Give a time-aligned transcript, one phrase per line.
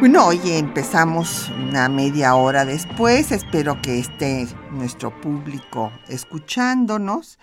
[0.00, 3.32] Bueno, hoy empezamos una media hora después.
[3.32, 7.38] Espero que esté nuestro público escuchándonos.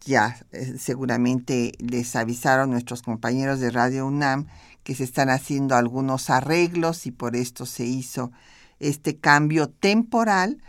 [0.00, 4.46] Ya eh, seguramente les avisaron nuestros compañeros de Radio UNAM
[4.84, 8.32] que se están haciendo algunos arreglos y por esto se hizo
[8.80, 10.62] este cambio temporal.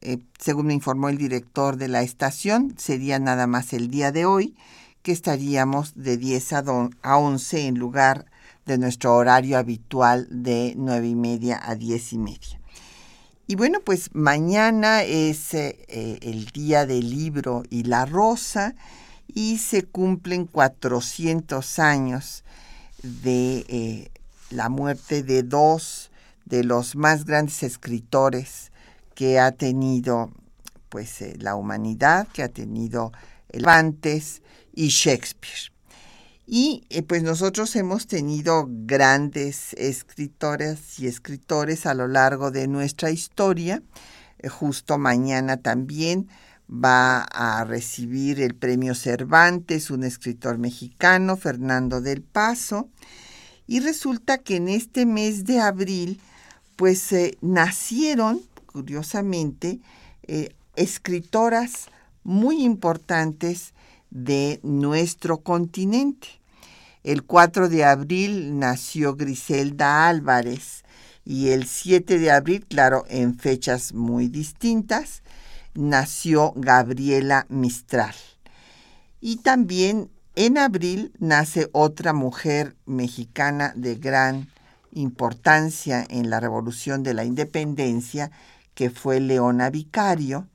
[0.00, 4.26] Eh, según me informó el director de la estación, sería nada más el día de
[4.26, 4.54] hoy
[5.02, 8.26] que estaríamos de 10 a 11 en lugar
[8.66, 12.60] de nuestro horario habitual de nueve y media a diez y media.
[13.46, 18.74] Y bueno, pues mañana es eh, eh, el día del libro y la rosa
[19.26, 22.44] y se cumplen 400 años
[23.02, 24.10] de eh,
[24.50, 26.10] la muerte de dos
[26.44, 28.70] de los más grandes escritores
[29.14, 30.30] que ha tenido
[30.88, 33.12] pues la humanidad, que ha tenido
[33.50, 35.71] Cervantes y Shakespeare.
[36.46, 43.10] Y eh, pues nosotros hemos tenido grandes escritoras y escritores a lo largo de nuestra
[43.10, 43.82] historia.
[44.38, 46.28] Eh, justo mañana también
[46.68, 52.88] va a recibir el premio Cervantes, un escritor mexicano, Fernando del Paso.
[53.68, 56.20] Y resulta que en este mes de abril,
[56.74, 59.80] pues eh, nacieron, curiosamente,
[60.76, 61.86] escritoras
[62.24, 63.74] muy importantes
[64.12, 66.28] de nuestro continente.
[67.02, 70.84] El 4 de abril nació Griselda Álvarez
[71.24, 75.22] y el 7 de abril, claro, en fechas muy distintas,
[75.74, 78.14] nació Gabriela Mistral.
[79.20, 84.48] Y también en abril nace otra mujer mexicana de gran
[84.92, 88.30] importancia en la Revolución de la Independencia,
[88.74, 90.48] que fue Leona Vicario.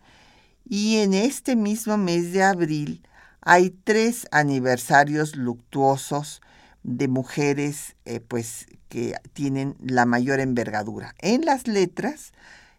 [0.69, 3.06] Y en este mismo mes de abril
[3.49, 6.41] hay tres aniversarios luctuosos
[6.83, 11.15] de mujeres eh, pues, que tienen la mayor envergadura.
[11.19, 12.33] En las letras,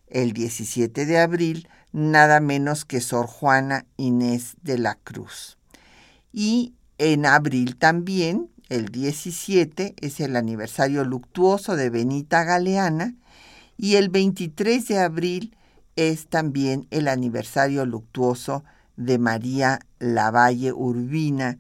[0.09, 5.57] el 17 de abril, nada menos que Sor Juana Inés de la Cruz.
[6.35, 13.15] Y en abril también, el 17, es el aniversario luctuoso de Benita Galeana.
[13.79, 15.57] Y el 23 de abril
[15.97, 18.78] es también el aniversario luctuoso de
[19.19, 21.59] María Lavalle Urbina,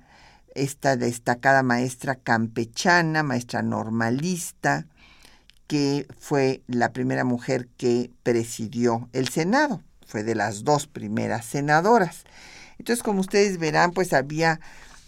[0.54, 4.86] esta destacada maestra campechana, maestra normalista,
[5.68, 12.24] que fue la primera mujer que presidió el Senado, fue de las dos primeras senadoras.
[12.78, 14.60] Entonces, como ustedes verán, pues había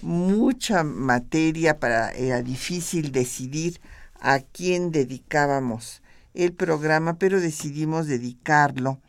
[0.02, 3.80] mucha materia para, era difícil decidir
[4.20, 6.02] a quién dedicábamos
[6.34, 9.00] el programa, pero decidimos dedicarlo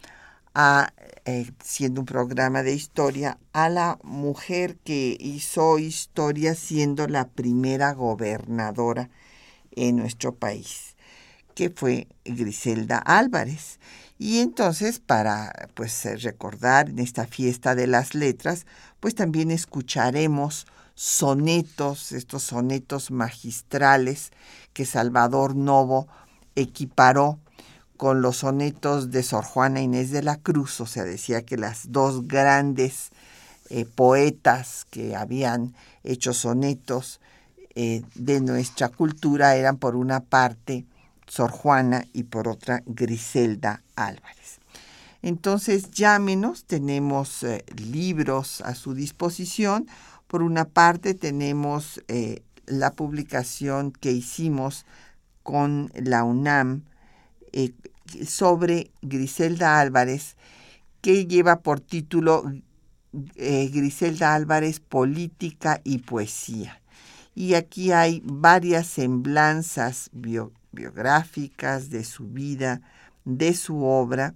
[0.54, 0.94] a
[1.26, 7.94] eh, siendo un programa de historia, a la mujer que hizo historia siendo la primera
[7.94, 9.12] gobernadora
[9.76, 10.96] en nuestro país,
[11.54, 13.80] que fue Griselda Álvarez.
[14.18, 18.66] Y entonces, para pues recordar en esta fiesta de las letras,
[19.00, 24.32] pues también escucharemos sonetos, estos sonetos magistrales
[24.74, 26.08] que Salvador Novo
[26.56, 27.40] equiparó
[28.02, 31.92] con los sonetos de Sor Juana Inés de la Cruz, o sea, decía que las
[31.92, 33.12] dos grandes
[33.70, 37.20] eh, poetas que habían hecho sonetos
[37.76, 40.84] eh, de nuestra cultura eran por una parte
[41.28, 44.58] Sor Juana y por otra Griselda Álvarez.
[45.22, 49.86] Entonces, llámenos, tenemos eh, libros a su disposición.
[50.26, 52.02] Por una parte tenemos
[52.66, 54.88] la publicación que hicimos
[55.44, 56.82] con la UNAM
[58.28, 60.36] sobre Griselda Álvarez
[61.02, 62.52] que lleva por título
[63.36, 66.82] eh, Griselda Álvarez, Política y Poesía.
[67.34, 70.10] Y aquí hay varias semblanzas
[70.72, 72.82] biográficas de su vida,
[73.26, 74.36] de su obra,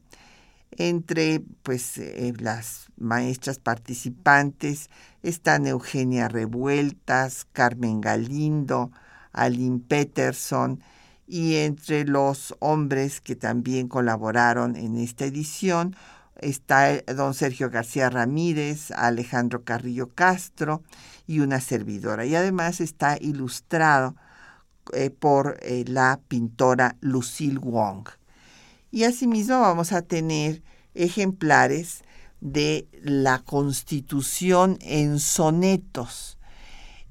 [0.71, 4.89] entre pues eh, las maestras participantes
[5.23, 8.91] están Eugenia Revueltas, Carmen Galindo,
[9.31, 10.81] Aline Peterson,
[11.27, 15.95] y entre los hombres que también colaboraron en esta edición,
[16.39, 20.83] está don Sergio García Ramírez, Alejandro Carrillo Castro
[21.27, 22.25] y una servidora.
[22.25, 24.15] Y además está ilustrado
[24.93, 28.09] eh, por eh, la pintora Lucille Wong.
[28.91, 30.61] Y asimismo vamos a tener
[30.93, 32.03] ejemplares
[32.39, 36.37] de la Constitución en sonetos.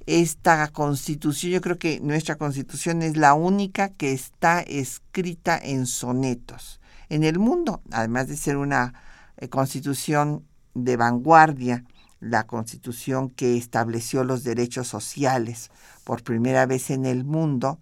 [0.07, 6.81] Esta constitución, yo creo que nuestra constitución es la única que está escrita en sonetos
[7.09, 8.93] en el mundo, además de ser una
[9.39, 11.85] eh, constitución de vanguardia,
[12.21, 15.71] la constitución que estableció los derechos sociales
[16.05, 17.79] por primera vez en el mundo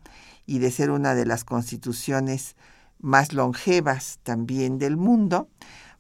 [0.47, 2.57] y de ser una de las constituciones
[3.01, 5.49] más longevas también del mundo,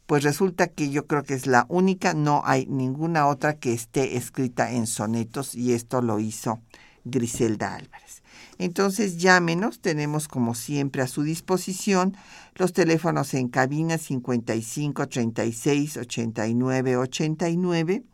[0.07, 4.17] pues resulta que yo creo que es la única, no hay ninguna otra que esté
[4.17, 6.61] escrita en sonetos y esto lo hizo
[7.05, 8.23] Griselda Álvarez.
[8.59, 12.17] Entonces llámenos, tenemos como siempre a su disposición
[12.55, 18.05] los teléfonos en cabina 55 36 89 89,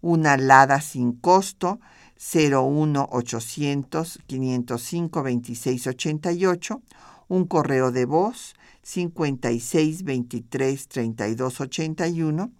[0.00, 1.80] una LADA sin costo
[2.32, 6.82] 01 800 505 26 88,
[7.28, 8.54] un correo de voz
[8.84, 12.52] 56 23 32 81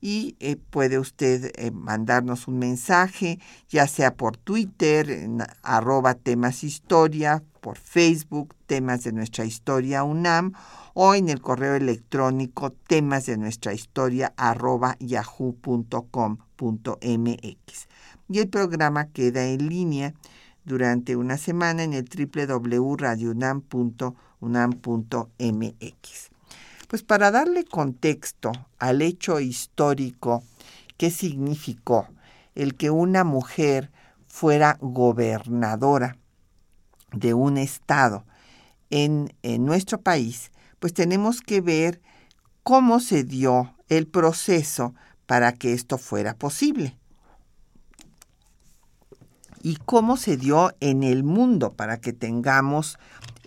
[0.00, 3.38] y eh, puede usted eh, mandarnos un mensaje,
[3.68, 10.52] ya sea por Twitter, en arroba temas historia, por Facebook, temas de nuestra historia UNAM,
[10.94, 15.88] o en el correo electrónico temas de nuestra historia arroba yahoo.com.mx.
[18.28, 20.14] Y el programa queda en línea
[20.64, 22.08] durante una semana en el
[24.40, 26.30] www.radiounam.unam.mx.
[26.88, 30.44] Pues para darle contexto al hecho histórico
[30.96, 32.08] que significó
[32.54, 33.90] el que una mujer
[34.28, 36.16] fuera gobernadora
[37.12, 38.24] de un estado
[38.90, 42.00] en, nuestro país, pues tenemos que ver
[42.62, 44.94] cómo se dio el proceso
[45.26, 46.96] para que esto fuera posible
[49.62, 52.98] y cómo se dio en el mundo para que tengamos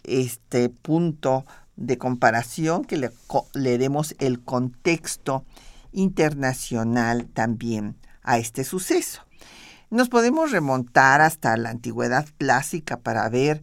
[0.04, 5.46] este punto de comparación, que le, demos el contexto
[5.92, 9.22] internacional también a este suceso.
[9.90, 13.62] Nos podemos remontar hasta la antigüedad clásica para ver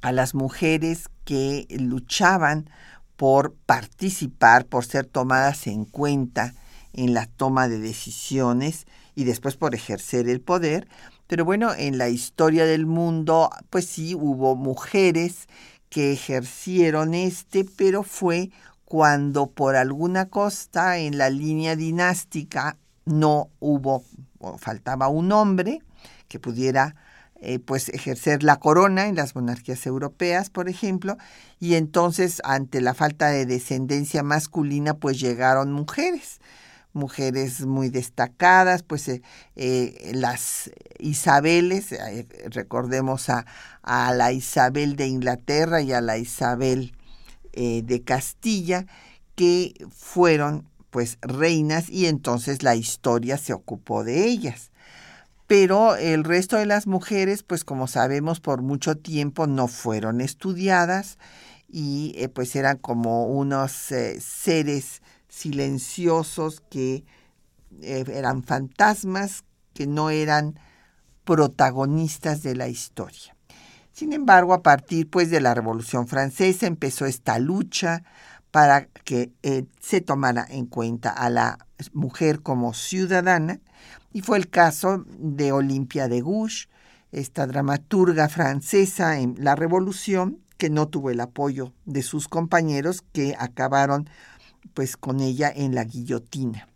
[0.00, 2.70] a las mujeres que luchaban
[3.16, 6.54] por participar, por ser tomadas en cuenta
[6.92, 10.88] en la toma de decisiones y después por ejercer el poder.
[11.28, 15.46] Pero bueno, en la historia del mundo, pues sí, hubo mujeres
[15.90, 18.50] que ejercieron este, pero fue
[18.86, 24.04] cuando por alguna costa en la línea dinástica no hubo,
[24.38, 25.82] o faltaba un hombre
[26.28, 26.96] que pudiera
[27.42, 31.18] eh, pues ejercer la corona en las monarquías europeas, por ejemplo,
[31.60, 36.40] y entonces ante la falta de descendencia masculina, pues llegaron mujeres
[36.92, 39.22] mujeres muy destacadas, pues eh,
[39.56, 43.46] eh, las Isabeles, eh, recordemos a,
[43.82, 46.92] a, la Isabel de Inglaterra y a la Isabel
[47.54, 48.86] de Castilla,
[49.34, 54.70] que fueron pues reinas y entonces la historia se ocupó de ellas.
[55.48, 61.18] Pero el resto de las mujeres, pues como sabemos, por mucho tiempo no fueron estudiadas
[61.68, 63.72] y pues eran como unos
[64.20, 65.02] seres
[65.38, 67.04] silenciosos que
[67.80, 70.58] eh, eran fantasmas, que no eran
[71.24, 73.36] protagonistas de la historia.
[73.92, 78.02] Sin embargo, a partir pues de la Revolución Francesa empezó esta lucha
[78.50, 81.58] para que eh, se tomara en cuenta a la
[81.92, 83.60] mujer como ciudadana
[84.12, 86.68] y fue el caso de Olimpia de Gouges,
[87.12, 93.36] esta dramaturga francesa en la Revolución que no tuvo el apoyo de sus compañeros que
[93.38, 94.10] acabaron
[94.78, 96.68] pues con ella en la guillotina.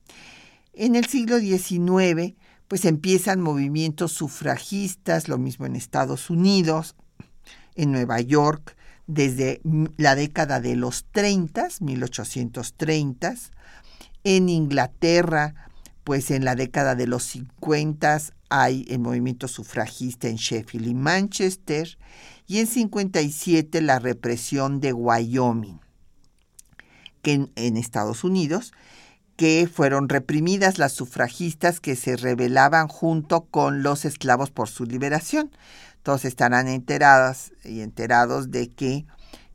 [0.73, 2.35] En el siglo XIX,
[2.67, 6.97] pues empiezan movimientos sufragistas, lo mismo en Estados Unidos,
[7.77, 9.61] en Nueva York, desde
[9.99, 13.37] la década de los 30, 1830,
[14.25, 15.71] en Inglaterra,
[16.03, 21.99] pues en la década de los 50 hay el movimiento sufragista en Sheffield y Manchester,
[22.49, 25.79] y en 57 la represión de Wyoming
[27.23, 28.73] que en, Estados Unidos,
[29.37, 35.51] que fueron reprimidas las sufragistas que se rebelaban junto con los esclavos por su liberación.
[36.03, 39.07] Todos estarán enteradas y enterados de que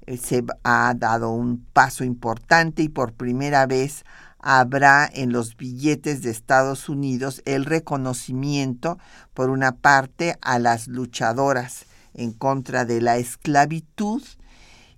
[0.06, 4.04] eh, se ha dado un paso importante y por primera vez
[4.40, 8.98] habrá en los billetes de Estados Unidos el reconocimiento,
[9.34, 14.24] por una parte, a las luchadoras en contra de la esclavitud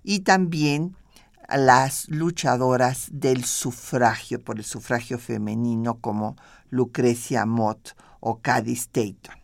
[0.02, 0.96] y también
[1.56, 6.36] las luchadoras del sufragio, por el sufragio femenino, como
[6.70, 9.34] Lucrecia Mott o Cady Staton.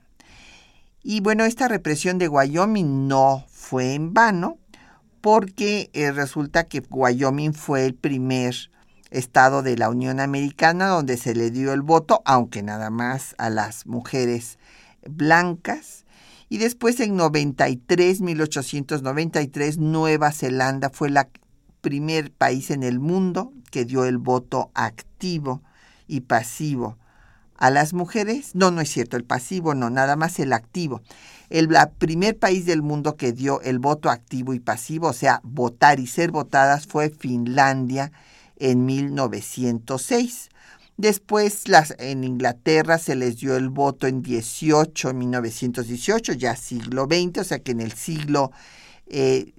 [1.03, 4.59] Y bueno, esta represión de Wyoming no fue en vano,
[5.21, 8.55] porque eh, resulta que Wyoming fue el primer
[9.11, 13.51] estado de la Unión Americana donde se le dio el voto, aunque nada más a
[13.51, 14.59] las mujeres
[15.09, 16.05] blancas.
[16.49, 21.17] Y después en 93, 1893, Nueva Zelanda fue el
[21.87, 25.62] primer país en el mundo que dio el voto activo
[26.09, 26.99] y pasivo
[27.57, 28.57] a las mujeres.
[28.57, 31.00] No, no es cierto, el pasivo no, nada más el activo.
[31.49, 36.00] El primer país del mundo que dio el voto activo y pasivo, o sea, votar
[36.00, 38.11] y ser votadas, fue Finlandia
[38.57, 40.49] en 1906.
[40.97, 47.43] Después las, en Inglaterra se les dio el voto en 18, 1918, ya siglo XX,
[47.43, 48.50] o sea que en el siglo
[49.09, 49.53] Eh,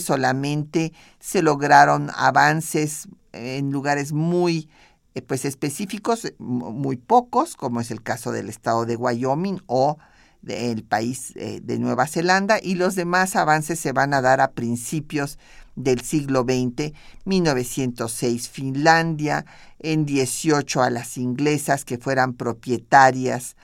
[0.00, 4.68] solamente se lograron avances en lugares muy
[5.14, 9.98] eh, pues específicos, muy pocos, como es el caso del estado de Wyoming o
[10.42, 14.52] del país eh, de Nueva Zelanda, y los demás avances se van a dar a
[14.52, 15.38] principios
[15.74, 16.92] del siglo XX,
[17.24, 19.44] 1906 Finlandia,
[19.80, 23.56] en 18 a las inglesas que fueran propietarias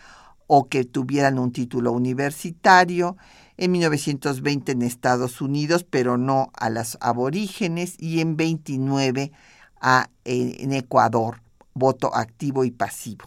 [0.47, 3.17] o que tuvieran un título universitario,
[3.57, 9.33] en 1920 en Estados Unidos, pero no a las aborígenes, y en 29
[9.81, 11.41] a, en Ecuador,
[11.75, 13.25] voto activo y pasivo.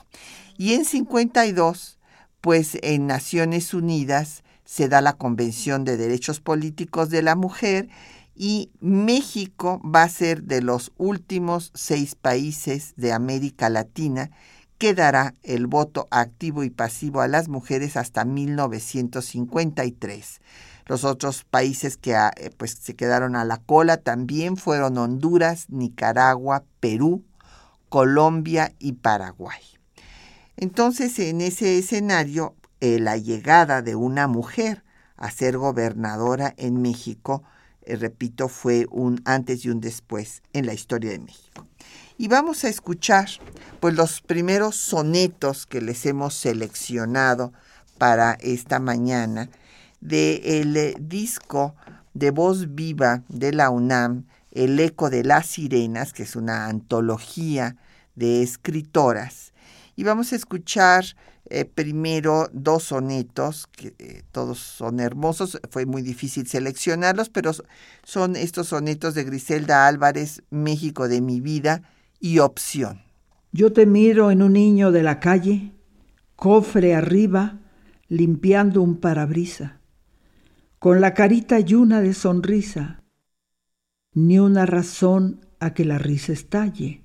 [0.58, 1.98] Y en 52,
[2.42, 7.90] pues en Naciones Unidas se da la Convención de Derechos Políticos de la Mujer
[8.36, 14.32] y México va a ser de los últimos seis países de América Latina
[14.80, 20.42] que dará el voto activo y pasivo a las mujeres hasta 1953.
[20.88, 25.70] Los otros países que ah, eh, pues, se quedaron a la cola también fueron Honduras,
[25.70, 27.24] Nicaragua, Perú,
[27.90, 29.62] Colombia y Paraguay.
[30.58, 34.84] Entonces, en ese escenario, eh, la llegada de una mujer
[35.18, 37.44] a ser gobernadora en México
[37.90, 41.66] eh, repito, fue un antes y un después en la historia de México.
[42.20, 43.28] Y vamos a escuchar
[43.80, 47.54] pues los primeros sonetos que les hemos seleccionado
[47.98, 49.50] para esta mañana
[50.02, 51.76] del eh, disco
[52.14, 57.76] de voz viva de la UNAM, El eco de las sirenas, que es una antología
[58.16, 59.54] de escritoras.
[59.96, 61.06] Y vamos a escuchar
[61.50, 67.52] eh, primero dos sonetos, que eh, todos son hermosos, fue muy difícil seleccionarlos, pero
[68.04, 71.84] son estos sonetos de Griselda Álvarez, México de mi vida
[72.20, 73.09] y opción.
[73.52, 75.74] Yo te miro en un niño de la calle,
[76.36, 77.60] cofre arriba,
[78.08, 79.82] limpiando un parabrisa,
[80.78, 83.04] con la carita una de sonrisa,
[84.14, 87.04] ni una razón a que la risa estalle.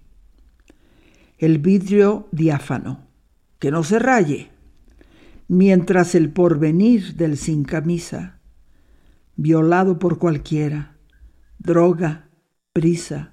[1.38, 3.08] El vidrio diáfano
[3.58, 4.50] que no se raye,
[5.48, 8.40] mientras el porvenir del sin camisa,
[9.36, 10.98] violado por cualquiera,
[11.58, 12.28] droga,
[12.74, 13.32] prisa,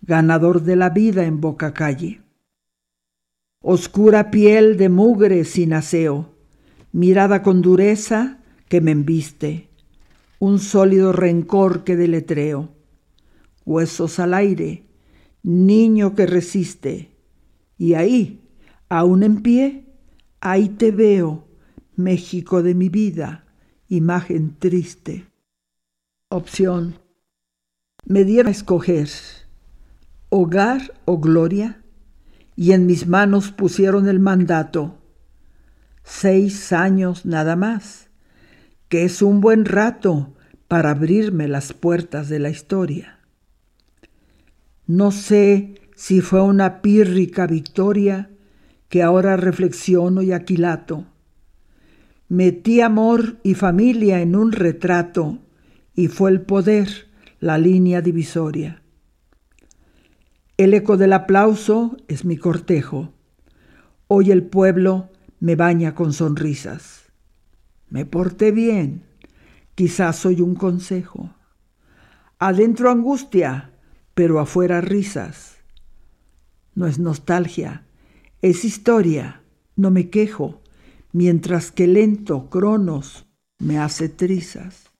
[0.00, 2.22] ganador de la vida en boca calle.
[3.62, 6.34] Oscura piel de mugre sin aseo,
[6.92, 8.38] mirada con dureza
[8.68, 9.68] que me embiste,
[10.38, 12.70] un sólido rencor que deletreo,
[13.64, 14.84] huesos al aire,
[15.42, 17.10] niño que resiste,
[17.76, 18.40] y ahí
[18.92, 19.84] Aún en pie,
[20.40, 21.46] ahí te veo,
[21.94, 23.46] México de mi vida,
[23.86, 25.28] imagen triste.
[26.28, 26.98] Opción.
[28.04, 29.08] Me dieron a escoger
[30.28, 31.79] hogar o gloria,
[32.60, 34.98] y en mis manos pusieron el mandato.
[36.04, 38.10] Seis años nada más,
[38.90, 40.34] que es un buen rato
[40.68, 43.20] para abrirme las puertas de la historia.
[44.86, 48.28] No sé si fue una pírrica victoria
[48.90, 51.06] que ahora reflexiono y aquilato.
[52.28, 55.38] Metí amor y familia en un retrato
[55.94, 58.79] y fue el poder la línea divisoria.
[60.60, 63.14] El eco del aplauso es mi cortejo.
[64.08, 67.04] Hoy el pueblo me baña con sonrisas.
[67.88, 69.06] Me porté bien,
[69.74, 71.34] quizás soy un consejo.
[72.38, 73.72] Adentro angustia,
[74.12, 75.56] pero afuera risas.
[76.74, 77.86] No es nostalgia,
[78.42, 79.40] es historia,
[79.76, 80.60] no me quejo,
[81.12, 83.24] mientras que lento Cronos
[83.58, 84.90] me hace trizas.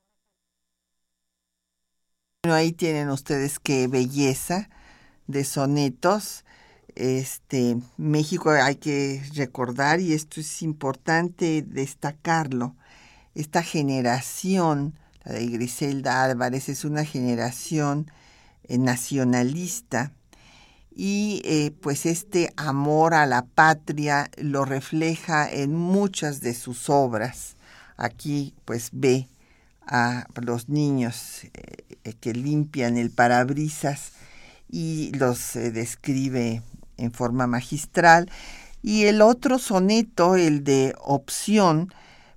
[2.44, 4.70] Bueno, ahí tienen ustedes qué belleza
[5.30, 6.44] de sonetos.
[6.94, 12.74] Este, México hay que recordar, y esto es importante destacarlo,
[13.34, 14.94] esta generación,
[15.24, 18.10] la de Griselda Álvarez, es una generación
[18.68, 20.12] nacionalista
[20.94, 27.56] y eh, pues este amor a la patria lo refleja en muchas de sus obras.
[27.96, 29.28] Aquí pues ve
[29.86, 34.12] a los niños eh, que limpian el parabrisas
[34.70, 36.62] y los eh, describe
[36.96, 38.30] en forma magistral.
[38.82, 41.92] Y el otro soneto, el de opción,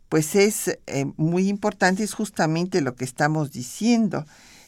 [0.10, 0.78] pues es
[1.16, 4.26] muy importante, es justamente lo que estamos diciendo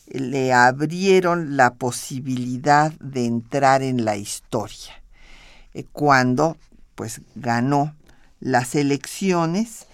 [0.08, 5.02] le abrieron la posibilidad de entrar en la historia.
[5.74, 6.58] Eh, cuando
[6.96, 7.96] pues ganó
[8.40, 9.88] las elecciones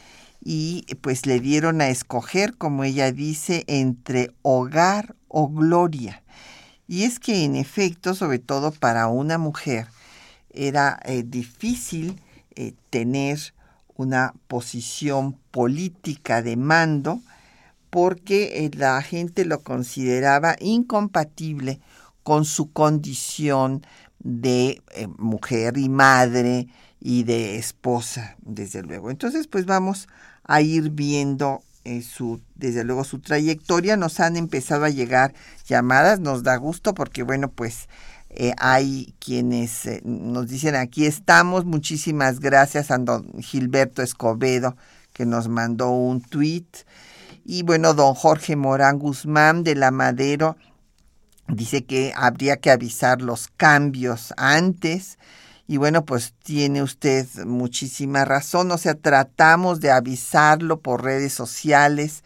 [0.44, 6.21] y pues le dieron a escoger, como ella dice, entre hogar o gloria.
[6.92, 9.88] Y es que en efecto, sobre todo para una mujer,
[10.50, 12.20] era eh, difícil
[12.56, 13.40] eh, tener
[13.96, 17.22] una posición política de mando
[17.90, 21.80] porque eh, la gente lo consideraba incompatible
[22.24, 23.86] con su condición
[24.20, 24.82] de
[25.18, 26.68] mujer y madre
[27.00, 29.12] y de esposa, desde luego.
[29.12, 30.10] Entonces, pues vamos
[30.44, 33.98] a ir viendo eh, su, desde luego, su trayectoria.
[33.98, 35.34] Nos han empezado a llegar
[35.66, 37.88] llamadas, nos da gusto porque, bueno, pues
[38.60, 41.66] hay quienes nos dicen aquí estamos.
[41.66, 44.78] Muchísimas gracias a don Gilberto Escobedo
[45.14, 46.66] que nos mandó un tweet.
[47.46, 50.58] Y bueno, don Jorge Morán Guzmán de la Madero
[51.48, 55.18] dice que habría que avisar los cambios antes.
[55.72, 58.72] Y bueno, pues tiene usted muchísima razón.
[58.72, 62.26] O sea, tratamos de avisarlo por redes sociales,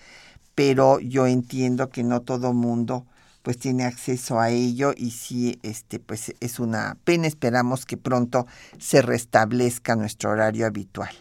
[0.56, 3.06] pero yo entiendo que no todo mundo
[3.44, 7.28] pues tiene acceso a ello y sí, este, pues es una pena.
[7.28, 8.48] Esperamos que pronto
[8.80, 11.14] se restablezca nuestro horario habitual.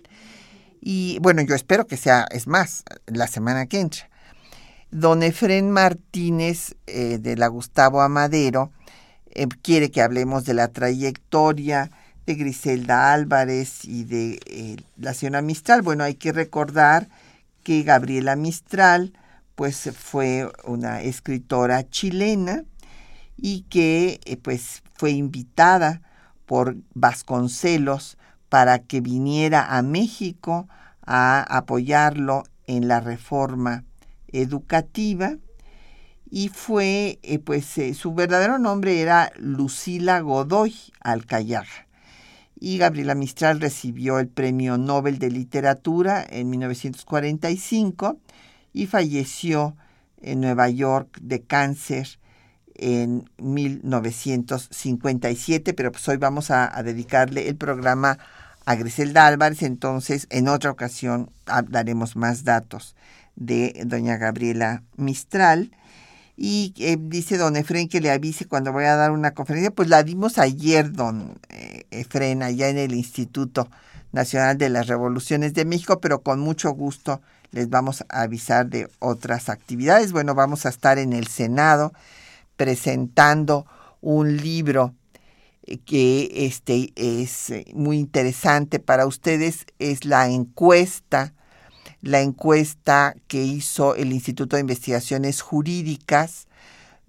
[0.81, 4.09] Y bueno, yo espero que sea, es más, la semana que entra.
[4.91, 8.73] Don Efren Martínez eh, de la Gustavo Amadero
[9.27, 11.91] eh, quiere que hablemos de la trayectoria
[12.27, 15.83] de Griselda Álvarez y de eh, la señora Mistral.
[15.83, 17.09] Bueno, hay que recordar
[17.63, 19.13] que Gabriela Mistral
[19.55, 22.65] pues fue una escritora chilena
[23.37, 26.03] y que pues fue invitada
[26.47, 30.69] por Vasconcelos para que viniera a México
[31.07, 33.85] a apoyarlo en la reforma
[34.29, 35.37] educativa
[36.31, 41.87] y fue, eh, pues eh, su verdadero nombre era Lucila Godoy Alcayaga.
[42.59, 48.19] Y Gabriela Mistral recibió el Premio Nobel de Literatura en 1945
[48.73, 49.77] y falleció
[50.23, 52.19] en Nueva York de cáncer
[52.77, 58.19] en 1957, pero pues hoy vamos a dedicarle el programa
[58.67, 61.31] a Griselda Álvarez, entonces en otra ocasión
[61.69, 62.97] daremos más datos
[63.37, 65.71] de doña Gabriela Mistral.
[66.37, 69.71] Y eh, dice don Efren que le avise cuando voy a dar una conferencia.
[69.71, 73.69] Pues la dimos ayer, don eh, Efren, allá en el Instituto
[74.13, 77.21] Nacional de las Revoluciones de México, pero con mucho gusto
[77.51, 80.13] les vamos a avisar de otras actividades.
[80.13, 81.93] Bueno, vamos a estar en el Senado
[82.57, 83.67] presentando
[84.01, 84.95] un libro
[85.87, 91.33] que este es eh, muy interesante para ustedes es la encuesta,
[92.05, 96.47] la encuesta que hizo el Instituto de Investigaciones Jurídicas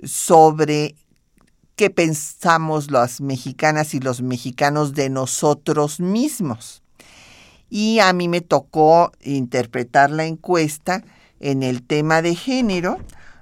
[0.03, 0.95] sobre
[1.75, 6.81] qué pensamos las mexicanas y los mexicanos de nosotros mismos.
[7.69, 11.03] Y a mí me tocó interpretar la encuesta
[11.39, 12.97] en el tema de género,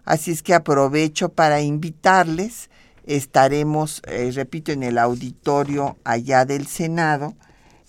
[0.05, 2.69] así es que aprovecho para invitarles
[3.05, 7.35] estaremos, eh, repito, en el auditorio allá del Senado.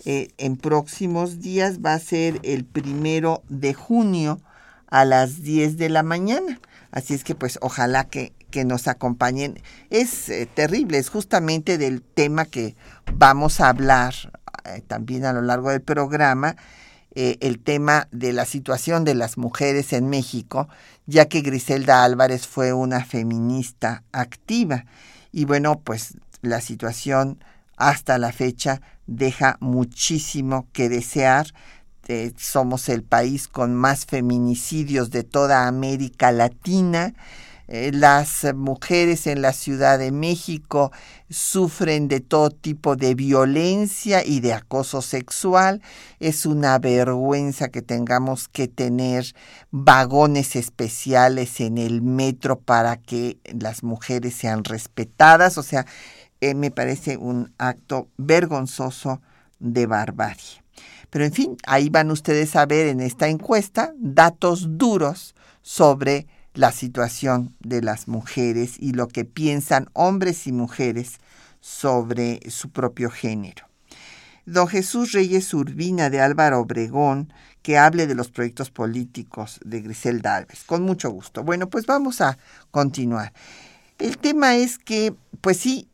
[0.04, 4.40] Eh, en próximos días va a ser el primero de junio
[4.88, 6.60] a las 10 de la mañana.
[6.90, 9.60] Así es que pues ojalá que, que nos acompañen.
[9.90, 12.76] Es eh, terrible, es justamente del tema que
[13.14, 14.14] vamos a hablar
[14.86, 16.56] también a lo largo del programa,
[17.14, 20.68] el tema de la situación de las mujeres en México,
[21.06, 24.86] ya que Griselda Álvarez fue una feminista activa.
[25.32, 27.44] Y bueno, pues la situación
[27.76, 31.46] hasta la fecha deja muchísimo que desear.
[32.06, 37.14] Eh, somos el país con más feminicidios de toda América Latina.
[37.66, 40.92] Eh, las mujeres en la Ciudad de México
[41.30, 45.80] sufren de todo tipo de violencia y de acoso sexual.
[46.20, 49.34] Es una vergüenza que tengamos que tener
[49.70, 55.56] vagones especiales en el metro para que las mujeres sean respetadas.
[55.56, 55.86] O sea,
[56.50, 59.20] eh, me parece un acto vergonzoso
[59.58, 60.62] de barbarie.
[61.10, 66.72] Pero en fin, ahí van ustedes a ver en esta encuesta datos duros sobre la
[66.72, 71.18] situación de las mujeres y lo que piensan hombres y mujeres
[71.60, 73.66] sobre su propio género.
[74.46, 80.36] Don Jesús Reyes Urbina de Álvaro Obregón, que hable de los proyectos políticos de Griselda
[80.36, 80.64] Alves.
[80.64, 81.42] Con mucho gusto.
[81.42, 82.36] Bueno, pues vamos a
[82.70, 83.32] continuar.
[83.98, 85.88] El tema es que, pues sí,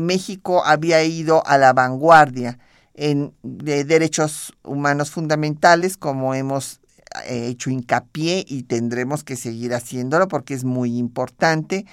[0.00, 2.58] México había ido a la vanguardia
[2.94, 6.80] en de derechos humanos fundamentales, como hemos
[7.24, 11.86] eh, hecho hincapié y tendremos que seguir haciéndolo porque es muy importante.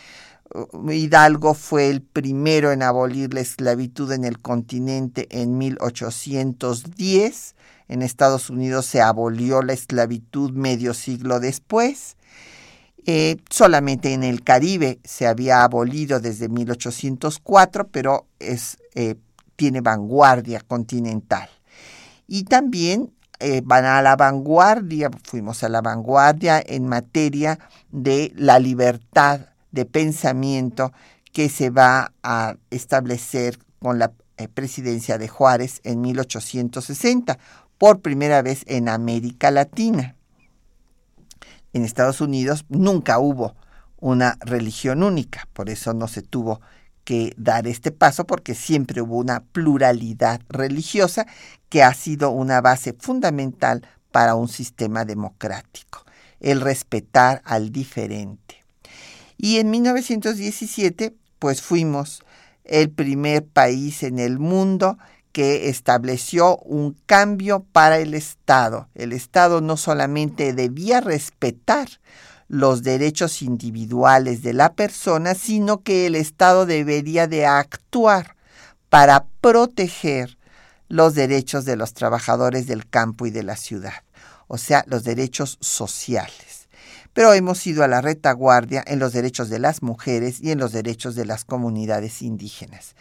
[0.53, 7.55] Uh, Hidalgo fue el primero en abolir la esclavitud en el continente en 1810.
[7.89, 12.15] En Estados Unidos se abolió la esclavitud medio siglo después.
[13.05, 19.15] Eh, solamente en el Caribe se había abolido desde 1804, pero es, eh,
[19.55, 21.49] tiene vanguardia continental.
[22.27, 27.59] Y también eh, van a la vanguardia, fuimos a la vanguardia en materia
[27.91, 30.93] de la libertad de pensamiento
[31.33, 34.13] que se va a establecer con la
[34.53, 37.37] presidencia de Juárez en 1860,
[37.77, 40.15] por primera vez en América Latina.
[41.73, 43.55] En Estados Unidos nunca hubo
[43.97, 46.61] una religión única, por eso no se tuvo
[47.03, 51.25] que dar este paso porque siempre hubo una pluralidad religiosa
[51.69, 56.05] que ha sido una base fundamental para un sistema democrático,
[56.39, 58.63] el respetar al diferente.
[59.37, 62.23] Y en 1917, pues fuimos
[62.63, 64.97] el primer país en el mundo
[65.33, 68.87] que estableció un cambio para el Estado.
[68.95, 71.89] El Estado no solamente debía respetar
[72.47, 78.35] los derechos individuales de la persona, sino que el Estado debería de actuar
[78.89, 80.37] para proteger
[80.87, 84.03] los derechos de los trabajadores del campo y de la ciudad,
[84.47, 86.67] o sea, los derechos sociales.
[87.13, 90.71] Pero hemos ido a la retaguardia en los derechos de las mujeres y en los
[90.71, 92.95] derechos de las comunidades indígenas.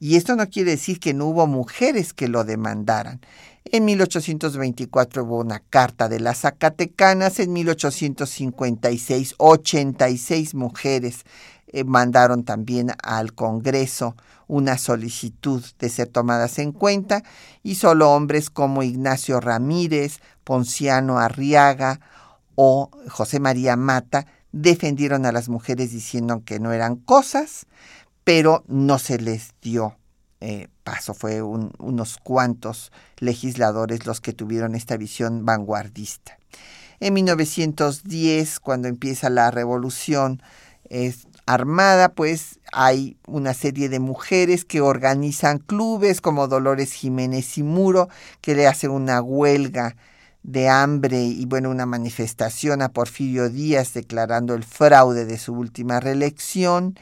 [0.00, 3.20] Y esto no quiere decir que no hubo mujeres que lo demandaran.
[3.66, 11.24] En 1824 hubo una carta de las Zacatecanas, en 1856 86 mujeres
[11.68, 14.16] eh, mandaron también al Congreso
[14.48, 17.22] una solicitud de ser tomadas en cuenta
[17.62, 22.00] y solo hombres como Ignacio Ramírez, Ponciano Arriaga
[22.54, 27.66] o José María Mata defendieron a las mujeres diciendo que no eran cosas,
[28.24, 29.96] pero no se les dio
[30.40, 31.14] eh, paso.
[31.14, 36.38] Fue unos cuantos legisladores los que tuvieron esta visión vanguardista.
[37.00, 40.42] En 1910, cuando empieza la revolución
[41.46, 48.08] armada, pues hay una serie de mujeres que organizan clubes como Dolores Jiménez y Muro,
[48.40, 49.96] que le hacen una huelga
[50.42, 56.00] de hambre y bueno, una manifestación a Porfirio Díaz declarando el fraude de su última
[56.00, 56.98] reelección.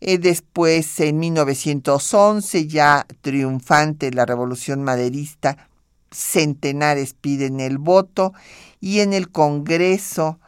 [0.00, 5.68] Eh, después, en 1911, ya triunfante la revolución maderista,
[6.10, 8.32] centenares piden el voto
[8.80, 10.38] y en el Congreso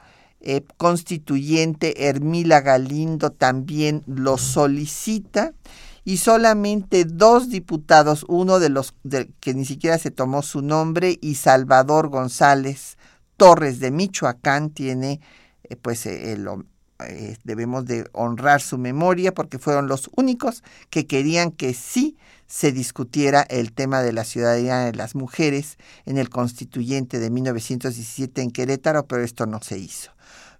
[0.40, 5.52] eh, constituyente Hermila Galindo también lo solicita
[6.02, 8.94] y solamente dos diputados, uno de los
[9.40, 12.96] que ni siquiera se tomó su nombre y Salvador González
[13.36, 15.20] Torres de Michoacán tiene
[15.64, 16.48] eh, pues el,
[17.06, 22.72] eh, debemos de honrar su memoria porque fueron los únicos que querían que sí se
[22.72, 28.50] discutiera el tema de la ciudadanía de las mujeres en el constituyente de 1917 en
[28.50, 30.10] Querétaro, pero esto no se hizo.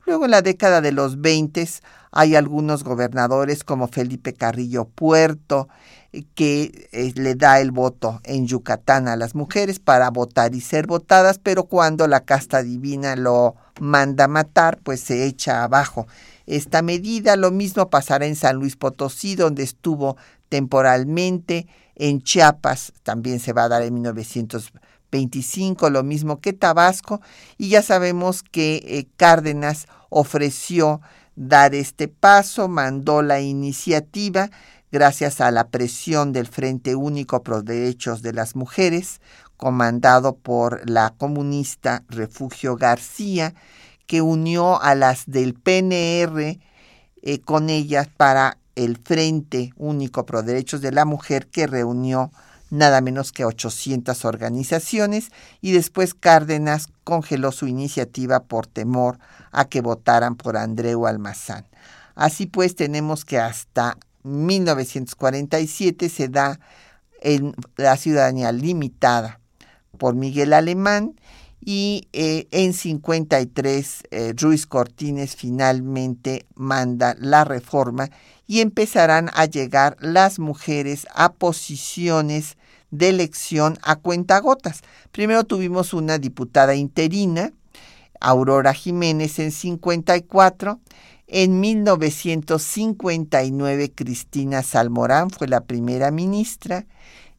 [0.07, 1.69] Luego en la década de los 20
[2.13, 5.69] hay algunos gobernadores como Felipe Carrillo Puerto
[6.13, 10.61] eh, que eh, le da el voto en Yucatán a las mujeres para votar y
[10.61, 16.07] ser votadas, pero cuando la casta divina lo manda matar, pues se echa abajo
[16.47, 17.37] esta medida.
[17.37, 20.17] Lo mismo pasará en San Luis Potosí, donde estuvo
[20.49, 21.67] temporalmente,
[21.97, 27.21] en Chiapas también se va a dar en 1925, lo mismo que Tabasco,
[27.59, 31.01] y ya sabemos que eh, Cárdenas ofreció
[31.37, 34.51] dar este paso, mandó la iniciativa
[34.93, 39.21] gracias a la presión del Frente Único por Derechos de las Mujeres,
[39.61, 43.53] comandado por la comunista Refugio García,
[44.07, 46.59] que unió a las del PNR
[47.21, 52.33] eh, con ellas para el Frente Único Pro Derechos de la Mujer, que reunió
[52.71, 59.19] nada menos que 800 organizaciones y después Cárdenas congeló su iniciativa por temor
[59.53, 61.67] a que votaran por Andreu Almazán.
[62.15, 66.59] Así pues, tenemos que hasta 1947 se da
[67.21, 69.40] en la ciudadanía limitada
[69.99, 71.15] por Miguel Alemán
[71.63, 78.09] y eh, en 53 eh, Ruiz Cortines finalmente manda la reforma
[78.47, 82.57] y empezarán a llegar las mujeres a posiciones
[82.91, 84.81] de elección a cuentagotas.
[85.13, 87.53] Primero tuvimos una diputada interina,
[88.21, 90.81] Aurora Jiménez en 54,
[91.29, 96.87] en 1959 Cristina Salmorán fue la primera ministra,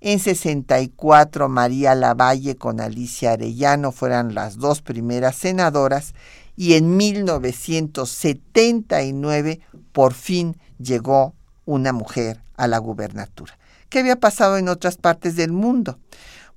[0.02, 6.16] en 64 María Lavalle con Alicia Arellano fueron las dos primeras senadoras
[6.58, 9.60] y en 1979
[9.92, 11.36] por fin llegó
[11.66, 13.60] una mujer a la gubernatura.
[13.90, 16.00] ¿Qué había pasado en otras partes del mundo?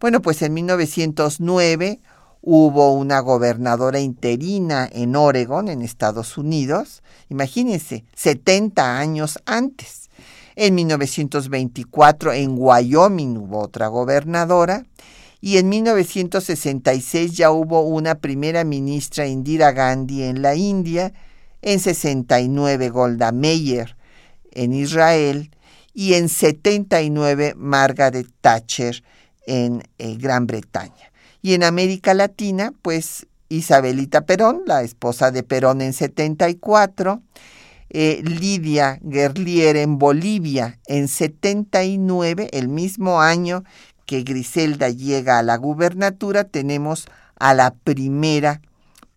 [0.01, 2.01] Bueno, pues en 1909
[2.41, 10.04] hubo una gobernadora interina en Oregon, en Estados Unidos, imagínense, 70 años antes.
[10.57, 14.85] En 1924 en Wyoming hubo otra gobernadora
[15.41, 21.13] y en 1966 ya hubo una primera ministra Indira Gandhi en la India,
[21.61, 23.97] en 69 Golda Meir
[24.53, 25.51] en Israel
[25.93, 29.03] y en 79 Margaret Thatcher
[29.47, 31.13] en eh, Gran Bretaña.
[31.43, 37.21] Y en América Latina, pues Isabelita Perón, la esposa de Perón en 74,
[37.91, 43.65] eh, Lidia Gerlier en Bolivia en 79, el mismo año
[44.07, 47.07] que Griselda llega a la gubernatura, tenemos
[47.39, 48.61] a la primera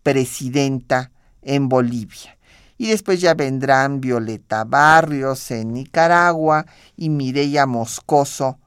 [0.02, 1.10] presidenta
[1.42, 2.36] en Bolivia.
[2.76, 6.64] Y después ya vendrán Violeta Barrios en Nicaragua
[6.96, 8.58] y Mireya Moscoso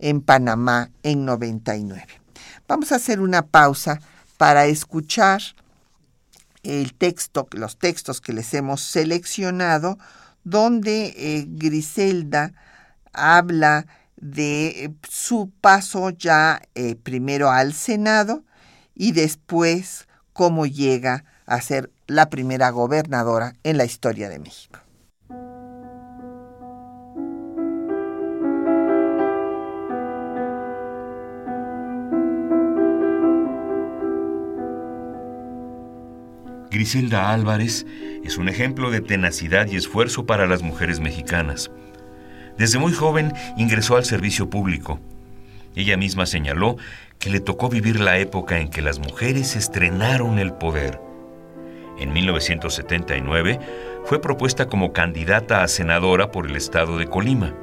[0.00, 2.04] en Panamá en 99.
[2.66, 4.00] Vamos a hacer una pausa
[4.36, 5.42] para escuchar
[6.62, 9.98] el texto, los textos que les hemos seleccionado,
[10.44, 12.52] donde eh, Griselda
[13.12, 18.44] habla de eh, su paso ya eh, primero al Senado
[18.94, 24.80] y después cómo llega a ser la primera gobernadora en la historia de México.
[36.70, 37.84] Griselda Álvarez
[38.22, 41.70] es un ejemplo de tenacidad y esfuerzo para las mujeres mexicanas.
[42.56, 45.00] Desde muy joven ingresó al servicio público.
[45.74, 46.76] Ella misma señaló
[47.18, 51.00] que le tocó vivir la época en que las mujeres estrenaron el poder.
[51.98, 53.58] En 1979
[54.04, 57.54] fue propuesta como candidata a senadora por el estado de Colima.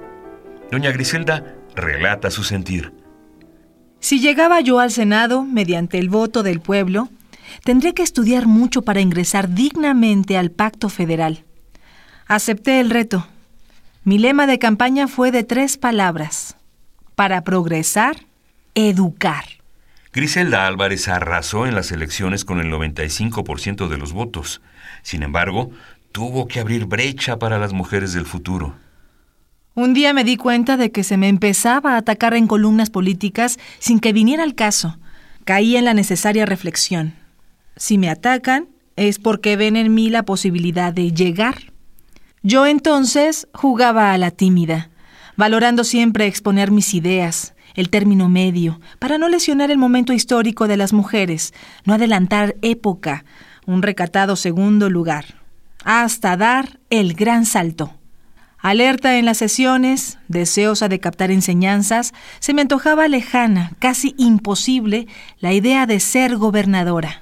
[0.70, 2.92] Doña Griselda relata su sentir.
[4.00, 7.10] Si llegaba yo al Senado mediante el voto del pueblo,
[7.64, 11.44] Tendré que estudiar mucho para ingresar dignamente al pacto federal.
[12.28, 13.28] Acepté el reto.
[14.04, 16.56] Mi lema de campaña fue de tres palabras.
[17.16, 18.18] Para progresar,
[18.76, 19.46] educar.
[20.14, 24.62] Griselda Álvarez arrasó en las elecciones con el 95% de los votos.
[25.04, 25.72] Sin embargo,
[26.12, 28.76] tuvo que abrir brecha para las mujeres del futuro.
[29.76, 33.60] Un día me di cuenta de que se me empezaba a atacar en columnas políticas
[33.78, 34.98] sin que viniera al caso.
[35.46, 37.14] Caí en la necesaria reflexión.
[37.78, 41.72] Si me atacan, es porque ven en mí la posibilidad de llegar.
[42.42, 44.90] Yo entonces jugaba a la tímida,
[45.36, 50.78] valorando siempre exponer mis ideas, el término medio, para no lesionar el momento histórico de
[50.78, 51.54] las mujeres,
[51.86, 53.24] no adelantar época,
[53.68, 55.26] un recatado segundo lugar,
[55.84, 57.94] hasta dar el gran salto.
[58.58, 65.08] Alerta en las sesiones, deseosa de captar enseñanzas, se me antojaba lejana, casi imposible,
[65.40, 67.22] la idea de ser gobernadora.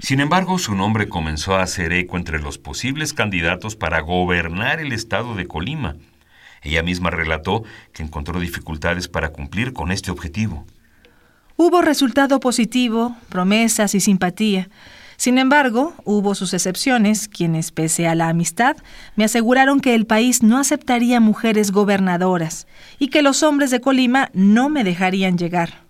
[0.00, 4.92] Sin embargo, su nombre comenzó a hacer eco entre los posibles candidatos para gobernar el
[4.92, 5.96] estado de Colima.
[6.62, 10.64] Ella misma relató que encontró dificultades para cumplir con este objetivo.
[11.56, 14.70] Hubo resultado positivo, promesas y simpatía.
[15.18, 18.78] Sin embargo, hubo sus excepciones, quienes, pese a la amistad,
[19.16, 22.66] me aseguraron que el país no aceptaría mujeres gobernadoras
[22.98, 25.89] y que los hombres de Colima no me dejarían llegar.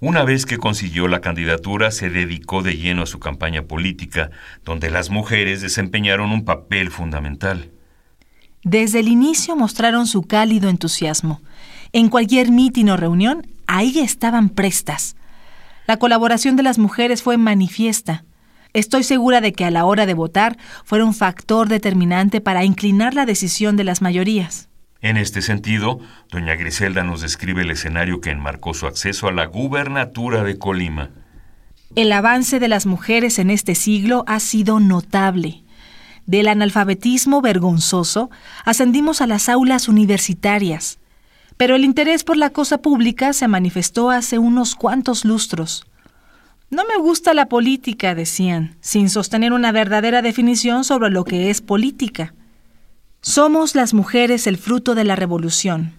[0.00, 4.30] Una vez que consiguió la candidatura, se dedicó de lleno a su campaña política,
[4.64, 7.70] donde las mujeres desempeñaron un papel fundamental.
[8.64, 11.40] Desde el inicio mostraron su cálido entusiasmo.
[11.92, 15.16] En cualquier mitin o reunión, ahí estaban prestas.
[15.86, 18.24] La colaboración de las mujeres fue manifiesta.
[18.72, 23.14] Estoy segura de que a la hora de votar fueron un factor determinante para inclinar
[23.14, 24.68] la decisión de las mayorías.
[25.04, 29.44] En este sentido, doña Griselda nos describe el escenario que enmarcó su acceso a la
[29.44, 31.10] gubernatura de Colima.
[31.94, 35.62] El avance de las mujeres en este siglo ha sido notable.
[36.24, 38.30] Del analfabetismo vergonzoso
[38.64, 40.98] ascendimos a las aulas universitarias,
[41.58, 45.84] pero el interés por la cosa pública se manifestó hace unos cuantos lustros.
[46.70, 51.60] No me gusta la política, decían, sin sostener una verdadera definición sobre lo que es
[51.60, 52.32] política.
[53.26, 55.94] Somos las mujeres el fruto de la revolución.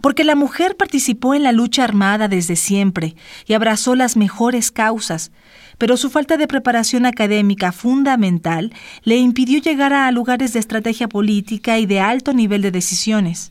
[0.00, 5.32] Porque la mujer participó en la lucha armada desde siempre y abrazó las mejores causas,
[5.78, 8.72] pero su falta de preparación académica fundamental
[9.02, 13.50] le impidió llegar a lugares de estrategia política y de alto nivel de decisiones.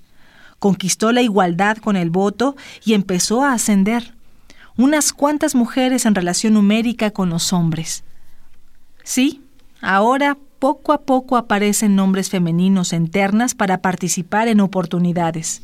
[0.58, 4.14] Conquistó la igualdad con el voto y empezó a ascender
[4.78, 8.06] unas cuantas mujeres en relación numérica con los hombres.
[9.04, 9.42] Sí,
[9.82, 15.62] ahora poco a poco aparecen nombres femeninos en ternas para participar en oportunidades.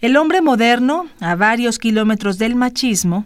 [0.00, 3.24] El hombre moderno, a varios kilómetros del machismo,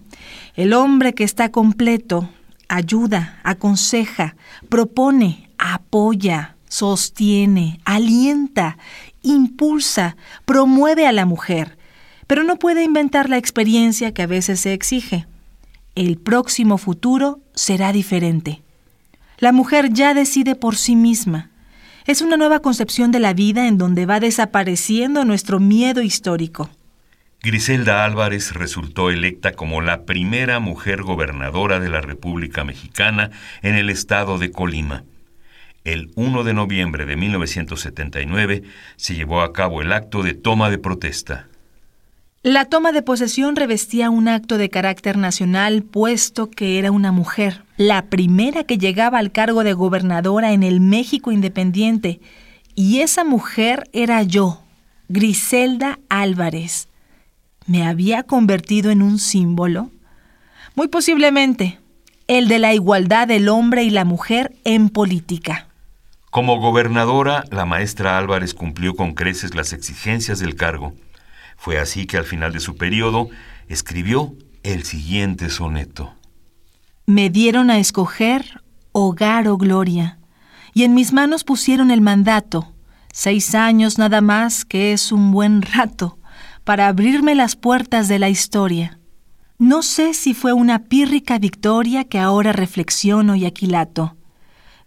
[0.54, 2.28] el hombre que está completo,
[2.68, 4.36] ayuda, aconseja,
[4.68, 8.78] propone, apoya, sostiene, alienta,
[9.22, 11.76] impulsa, promueve a la mujer,
[12.26, 15.26] pero no puede inventar la experiencia que a veces se exige.
[15.96, 18.62] El próximo futuro será diferente.
[19.40, 21.48] La mujer ya decide por sí misma.
[22.06, 26.68] Es una nueva concepción de la vida en donde va desapareciendo nuestro miedo histórico.
[27.42, 33.30] Griselda Álvarez resultó electa como la primera mujer gobernadora de la República Mexicana
[33.62, 35.04] en el estado de Colima.
[35.84, 38.62] El 1 de noviembre de 1979
[38.96, 41.48] se llevó a cabo el acto de toma de protesta.
[42.42, 47.64] La toma de posesión revestía un acto de carácter nacional, puesto que era una mujer,
[47.76, 52.18] la primera que llegaba al cargo de gobernadora en el México independiente,
[52.74, 54.62] y esa mujer era yo,
[55.10, 56.88] Griselda Álvarez.
[57.66, 59.90] ¿Me había convertido en un símbolo?
[60.74, 61.78] Muy posiblemente,
[62.26, 65.68] el de la igualdad del hombre y la mujer en política.
[66.30, 70.94] Como gobernadora, la maestra Álvarez cumplió con creces las exigencias del cargo.
[71.60, 73.28] Fue así que al final de su periodo
[73.68, 76.14] escribió el siguiente soneto.
[77.04, 80.18] Me dieron a escoger hogar o gloria,
[80.72, 82.72] y en mis manos pusieron el mandato,
[83.12, 86.16] seis años nada más que es un buen rato,
[86.64, 88.98] para abrirme las puertas de la historia.
[89.58, 94.16] No sé si fue una pírrica victoria que ahora reflexiono y aquilato.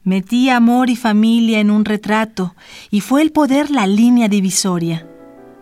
[0.01, 2.55] Metí amor y familia en un retrato,
[2.89, 5.07] y fue el poder la línea divisoria.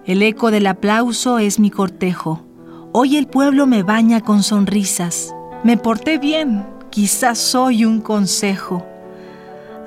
[0.06, 2.44] El eco del aplauso es mi cortejo.
[2.92, 5.36] Hoy el pueblo me baña con sonrisas.
[5.64, 8.84] Me porté bien, quizás soy un consejo.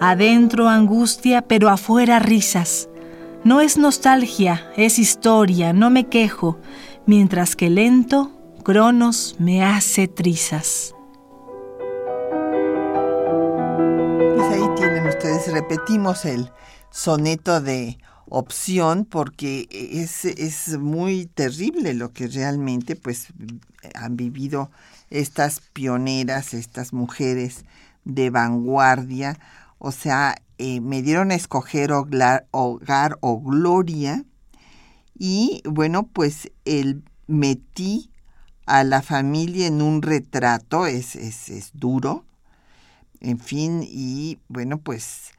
[0.00, 2.88] Adentro angustia, pero afuera risas.
[3.42, 6.59] No es nostalgia, es historia, no me quejo,
[7.07, 8.31] mientras que lento,
[8.62, 10.94] Cronos me hace trizas.
[14.35, 16.50] Pues ahí tienen ustedes, repetimos el
[16.90, 17.98] soneto de
[18.35, 23.29] opción porque es, es muy terrible lo que realmente pues
[23.94, 24.73] han vivido
[25.09, 27.64] estas pioneras, estas mujeres
[28.05, 29.38] de vanguardia.
[29.79, 32.49] O sea, eh, me dieron a escoger hogar,
[33.20, 34.25] o gloria
[35.16, 38.11] y bueno, pues el metí
[38.66, 42.25] a la familia en un retrato, es, es, es duro,
[43.20, 45.34] en fin, y bueno, pues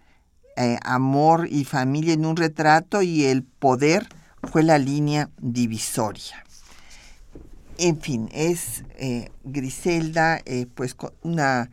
[0.56, 4.08] eh, amor y familia en un retrato y el poder
[4.44, 6.44] fue la línea divisoria.
[7.78, 11.72] En fin, es eh, Griselda, eh, pues una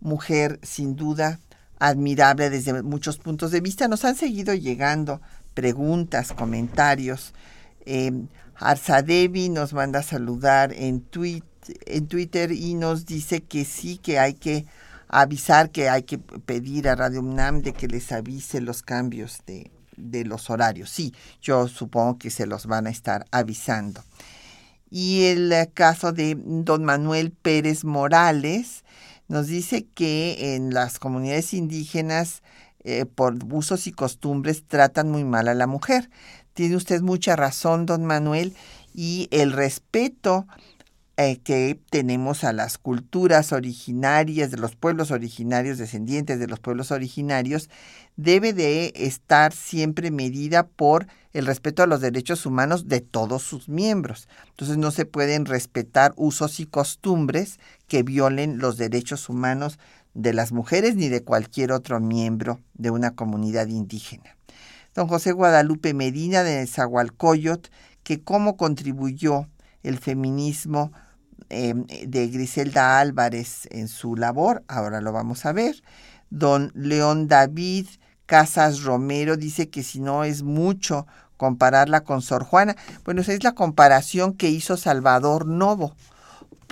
[0.00, 1.40] mujer sin duda
[1.78, 3.88] admirable desde muchos puntos de vista.
[3.88, 5.20] Nos han seguido llegando
[5.52, 7.34] preguntas, comentarios.
[7.84, 8.12] Eh,
[8.56, 14.64] Arzadevi nos manda a saludar en Twitter y nos dice que sí, que hay que
[15.12, 19.70] avisar que hay que pedir a Radio UNAM de que les avise los cambios de,
[19.96, 20.90] de los horarios.
[20.90, 24.02] Sí, yo supongo que se los van a estar avisando.
[24.90, 28.84] Y el caso de don Manuel Pérez Morales
[29.28, 32.42] nos dice que en las comunidades indígenas
[32.84, 36.10] eh, por usos y costumbres tratan muy mal a la mujer.
[36.52, 38.54] Tiene usted mucha razón, don Manuel,
[38.94, 40.46] y el respeto
[41.18, 46.90] eh, que tenemos a las culturas originarias de los pueblos originarios, descendientes de los pueblos
[46.90, 47.68] originarios,
[48.16, 53.68] debe de estar siempre medida por el respeto a los derechos humanos de todos sus
[53.68, 54.26] miembros.
[54.50, 57.58] Entonces no se pueden respetar usos y costumbres
[57.88, 59.78] que violen los derechos humanos
[60.14, 64.36] de las mujeres ni de cualquier otro miembro de una comunidad indígena.
[64.94, 67.70] Don José Guadalupe Medina de Zahualcoyot,
[68.02, 69.46] que cómo contribuyó
[69.82, 70.92] el feminismo
[71.48, 75.82] em, de Griselda Álvarez en su labor, ahora lo vamos a ver.
[76.30, 77.86] Don León David
[78.26, 81.06] Casas Romero dice que si no es mucho
[81.36, 85.94] compararla con Sor Juana, bueno, esa es la comparación que hizo Salvador Novo,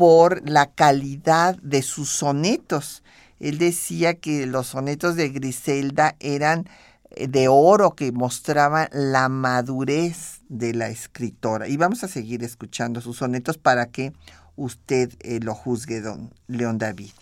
[0.01, 3.03] por la calidad de sus sonetos.
[3.39, 6.69] Él decía que los sonetos de Griselda eran
[7.17, 11.69] de oro que mostraban la madurez de la escritora.
[11.69, 14.13] Y vamos a seguir escuchando sus sonetos para que
[14.57, 17.13] usted eh, lo juzgue, don León David.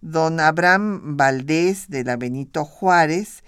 [0.00, 3.44] Don Abraham Valdés de la Benito Juárez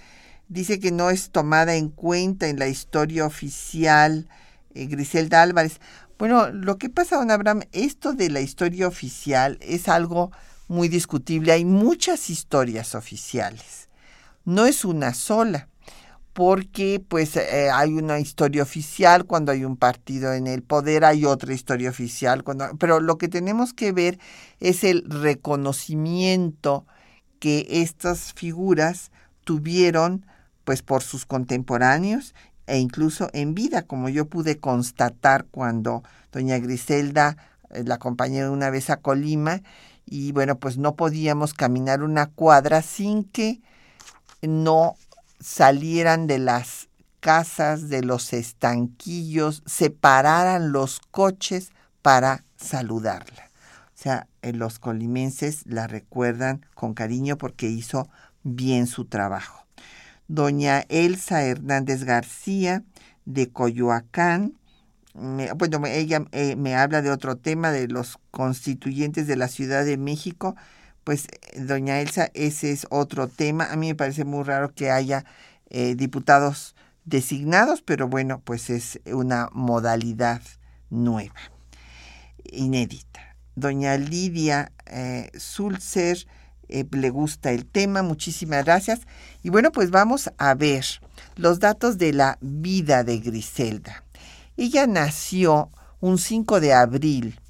[0.49, 4.29] dice que no es tomada en cuenta en la historia oficial
[4.75, 5.81] eh, Griselda Álvarez.
[6.19, 10.31] Bueno, lo que pasa, don Abraham, esto de la historia oficial es algo
[10.69, 11.53] muy discutible.
[11.53, 13.89] Hay muchas historias oficiales.
[14.45, 15.69] No es una sola,
[16.33, 21.25] porque pues eh, hay una historia oficial cuando hay un partido en el poder, hay
[21.25, 24.19] otra historia oficial cuando, pero lo que tenemos que ver
[24.59, 26.87] es el reconocimiento
[27.39, 29.11] que estas figuras
[29.45, 30.25] tuvieron
[30.65, 32.35] pues por sus contemporáneos
[32.67, 37.37] e incluso en vida, como yo pude constatar cuando doña Griselda
[37.71, 39.61] eh, la acompañé una vez a Colima
[40.07, 43.61] y bueno, pues no podíamos caminar una cuadra sin que
[44.43, 44.97] no
[45.41, 46.89] salieran de las
[47.21, 51.71] casas, de los estanquillos, separaran los coches
[52.03, 53.51] para saludarla.
[53.87, 58.09] O sea, eh, los colimenses la recuerdan con cariño porque hizo
[58.43, 59.63] bien su trabajo
[60.29, 62.83] doña Elsa Hernández García
[63.27, 64.55] de Coyoacán.
[65.15, 69.99] bueno, ella eh, me habla de otro tema, de los constituyentes de la Ciudad de
[69.99, 70.57] México.
[71.05, 71.27] Pues,
[71.57, 73.67] doña Elsa, ese es otro tema.
[73.71, 75.25] A mí me parece muy raro que haya
[75.71, 76.75] eh, diputados
[77.05, 80.41] designados, pero bueno, pues es una modalidad
[80.91, 81.41] nueva,
[82.45, 83.37] inédita.
[83.55, 86.27] Doña Lidia eh, Sulzer
[86.69, 88.03] eh, le gusta el tema.
[88.03, 89.01] Muchísimas gracias.
[89.43, 90.85] Y bueno, pues vamos a ver
[91.37, 94.05] los datos de la vida de Griselda.
[94.57, 97.41] Ella nació un 5 de abril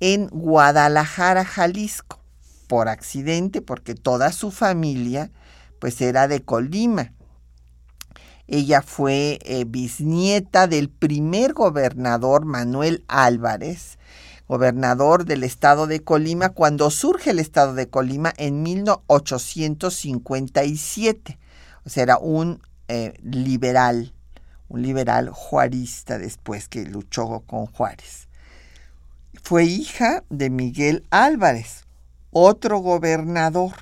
[0.00, 2.20] en Guadalajara, Jalisco,
[2.66, 5.30] por accidente, porque toda su familia
[5.78, 7.12] pues era de Colima.
[8.48, 13.98] Ella fue eh, bisnieta del primer gobernador Manuel Álvarez,
[14.48, 21.38] gobernador del estado de Colima cuando surge el estado de Colima en 1857.
[21.84, 24.12] O sea, era un eh, liberal,
[24.68, 28.28] un liberal juarista después que luchó con Juárez.
[29.42, 31.85] Fue hija de Miguel Álvarez,
[32.38, 33.72] otro gobernador.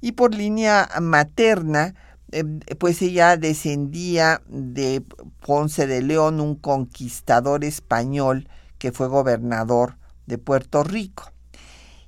[0.00, 1.96] Y por línea materna,
[2.30, 2.44] eh,
[2.78, 5.02] pues ella descendía de
[5.44, 8.48] Ponce de León, un conquistador español
[8.78, 11.32] que fue gobernador de Puerto Rico.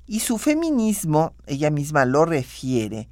[0.05, 3.09] Y su feminismo, ella misma lo refiere,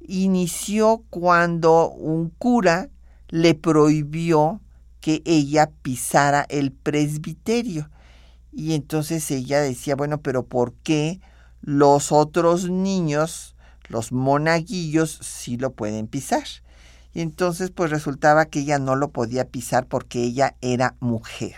[0.00, 2.88] inició cuando un cura
[3.28, 4.62] le prohibió
[5.02, 7.90] que ella pisara el presbiterio.
[8.52, 11.20] Y entonces ella decía, bueno, pero ¿por qué
[11.60, 13.56] los otros niños,
[13.88, 16.44] los monaguillos, sí lo pueden pisar?
[17.12, 21.56] Y entonces pues resultaba que ella no lo podía pisar porque ella era mujer.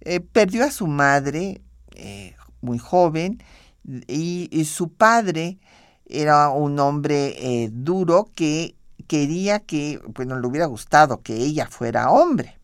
[0.00, 1.62] Eh, perdió a su madre
[1.94, 3.42] eh, muy joven
[3.86, 5.58] y, su padre
[6.06, 8.74] era un hombre eh, duro que
[9.06, 12.58] quería que, bueno, le hubiera gustado que ella fuera hombre.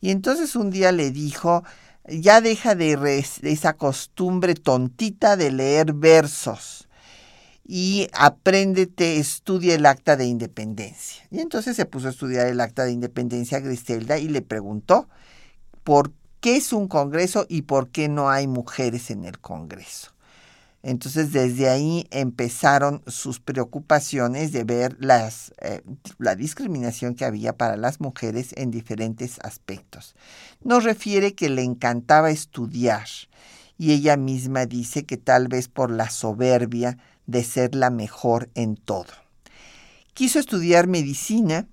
[0.00, 1.64] Y entonces un día le dijo,
[2.08, 6.88] ya deja de, esa costumbre tontita de leer versos
[7.64, 11.24] y apréndete, estudia el acta de independencia.
[11.30, 15.08] Y entonces se puso a estudiar el acta de independencia a Griselda y le preguntó
[15.82, 20.15] por qué es un Congreso y por qué no hay mujeres en el Congreso.
[20.88, 24.96] Entonces desde ahí empezaron sus preocupaciones de ver
[25.60, 25.82] eh,
[26.18, 30.14] la discriminación que había para las mujeres en diferentes aspectos.
[30.62, 33.08] Nos refiere que le encantaba estudiar
[33.76, 38.76] y ella misma dice que tal vez por la soberbia de ser la mejor en
[38.76, 39.12] todo.
[40.14, 41.66] Quiso estudiar medicina,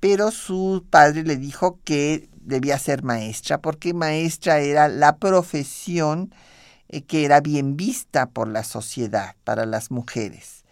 [0.00, 6.34] pero su padre le dijo que debía ser maestra, porque maestra era la profesión
[6.88, 10.64] eh, que era bien vista por la sociedad para las mujeres.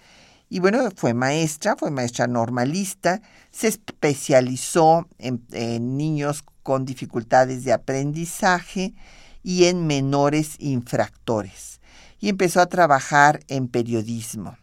[0.49, 7.73] Y bueno, fue maestra, fue maestra normalista, se especializó en, en niños con dificultades de
[7.73, 8.95] aprendizaje
[9.43, 11.81] y en menores infractores.
[12.19, 14.57] Y empezó a trabajar en periodismo.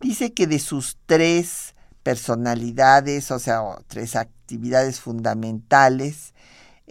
[0.00, 6.31] Dice que de sus tres personalidades, o sea, tres actividades fundamentales,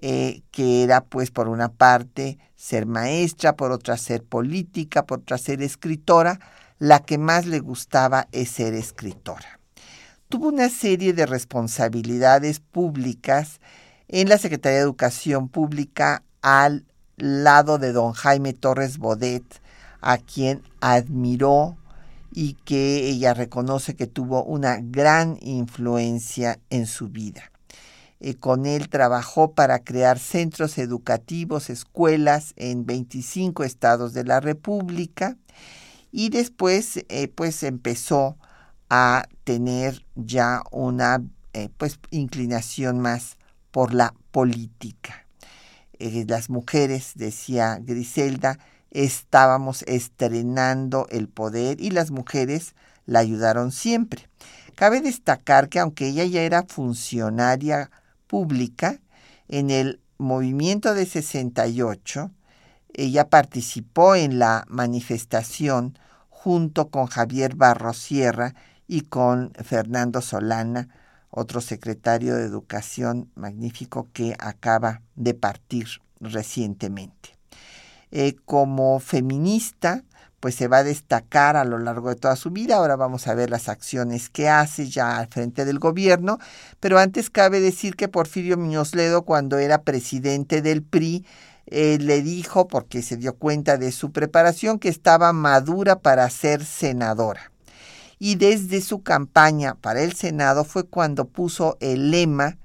[0.01, 5.37] eh, que era pues por una parte ser maestra, por otra ser política, por otra
[5.37, 6.39] ser escritora,
[6.79, 9.59] la que más le gustaba es ser escritora.
[10.29, 13.59] Tuvo una serie de responsabilidades públicas
[14.07, 16.85] en la Secretaría de Educación Pública al
[17.17, 19.61] lado de don Jaime Torres Bodet,
[20.01, 21.77] a quien admiró
[22.33, 27.50] y que ella reconoce que tuvo una gran influencia en su vida.
[28.23, 35.37] Eh, con él trabajó para crear centros educativos, escuelas en 25 estados de la República
[36.11, 38.37] y después eh, pues empezó
[38.91, 43.37] a tener ya una eh, pues inclinación más
[43.71, 45.25] por la política.
[45.97, 48.59] las mujeres, decía Griselda,
[48.91, 52.75] estábamos estrenando el poder y las mujeres
[53.07, 54.29] la ayudaron siempre.
[54.75, 57.89] Cabe destacar que aunque ella ya era funcionaria
[58.31, 59.01] pública,
[59.49, 62.31] en el movimiento de 68,
[62.93, 68.55] ella participó en la manifestación junto con Javier Barros Sierra
[68.87, 70.87] y con Fernando Solana,
[71.29, 75.87] otro secretario de Educación magnífico que acaba de partir
[76.21, 77.37] recientemente.
[78.11, 80.05] Eh, como feminista,
[80.41, 82.75] pues se va a destacar a lo largo de toda su vida.
[82.75, 86.39] Ahora vamos a ver las acciones que hace ya al frente del gobierno.
[86.81, 91.25] Pero antes cabe decir que Porfirio Muñoz Ledo, cuando era presidente del PRI,
[91.67, 96.65] eh, le dijo, porque se dio cuenta de su preparación, que estaba madura para ser
[96.65, 97.51] senadora.
[98.17, 102.57] Y desde su campaña para el Senado fue cuando puso el lema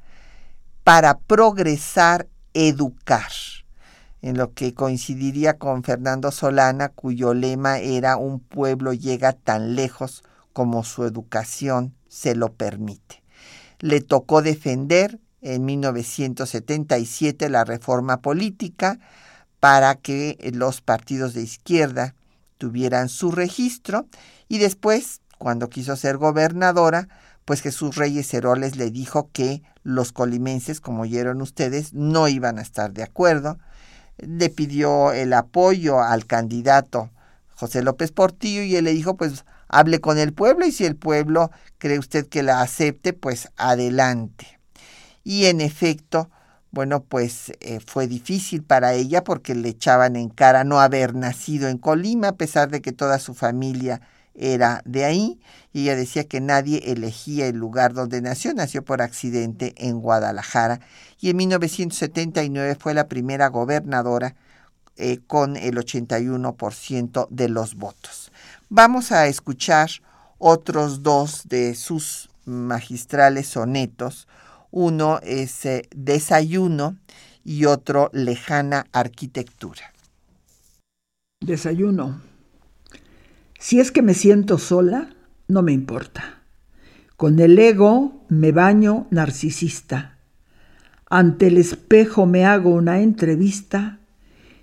[0.83, 3.31] para progresar, educar
[4.27, 10.25] en lo que coincidiría con Fernando Solana, cuyo lema era un pueblo llega tan lejos
[10.53, 13.23] como su educación se lo permite.
[13.79, 18.99] Le tocó defender en 1977 la reforma política
[19.61, 22.17] para que los partidos de izquierda
[22.59, 24.09] tuvieran su registro
[24.49, 27.07] y después, cuando quiso ser gobernadora,
[27.45, 32.63] pues Jesús Reyes Heroles le dijo que los colimenses, como oyeron ustedes, no iban a
[32.63, 33.57] estar de acuerdo,
[34.19, 37.11] le pidió el apoyo al candidato
[37.57, 40.97] José López Portillo y él le dijo, pues hable con el pueblo y si el
[40.97, 44.61] pueblo cree usted que la acepte, pues adelante.
[45.25, 46.31] Y en efecto,
[46.71, 51.69] bueno, pues eh, fue difícil para ella porque le echaban en cara no haber nacido
[51.69, 54.03] en Colima, a pesar de que toda su familia
[54.37, 55.41] era de ahí
[55.73, 60.81] y ella decía que nadie elegía el lugar donde nació, nació por accidente en Guadalajara
[61.21, 64.37] y en 1979 fue la primera gobernadora
[64.97, 68.33] eh, con el 81% de los votos.
[68.69, 69.91] Vamos a escuchar
[70.39, 74.29] otros dos de sus magistrales sonetos.
[74.71, 76.97] Uno es eh, Desayuno
[77.45, 79.93] y otro Lejana Arquitectura.
[81.41, 82.21] Desayuno.
[83.67, 85.09] Si es que me siento sola,
[85.49, 86.39] no me importa.
[87.17, 90.19] Con el ego me baño narcisista.
[91.11, 93.99] Ante el espejo me hago una entrevista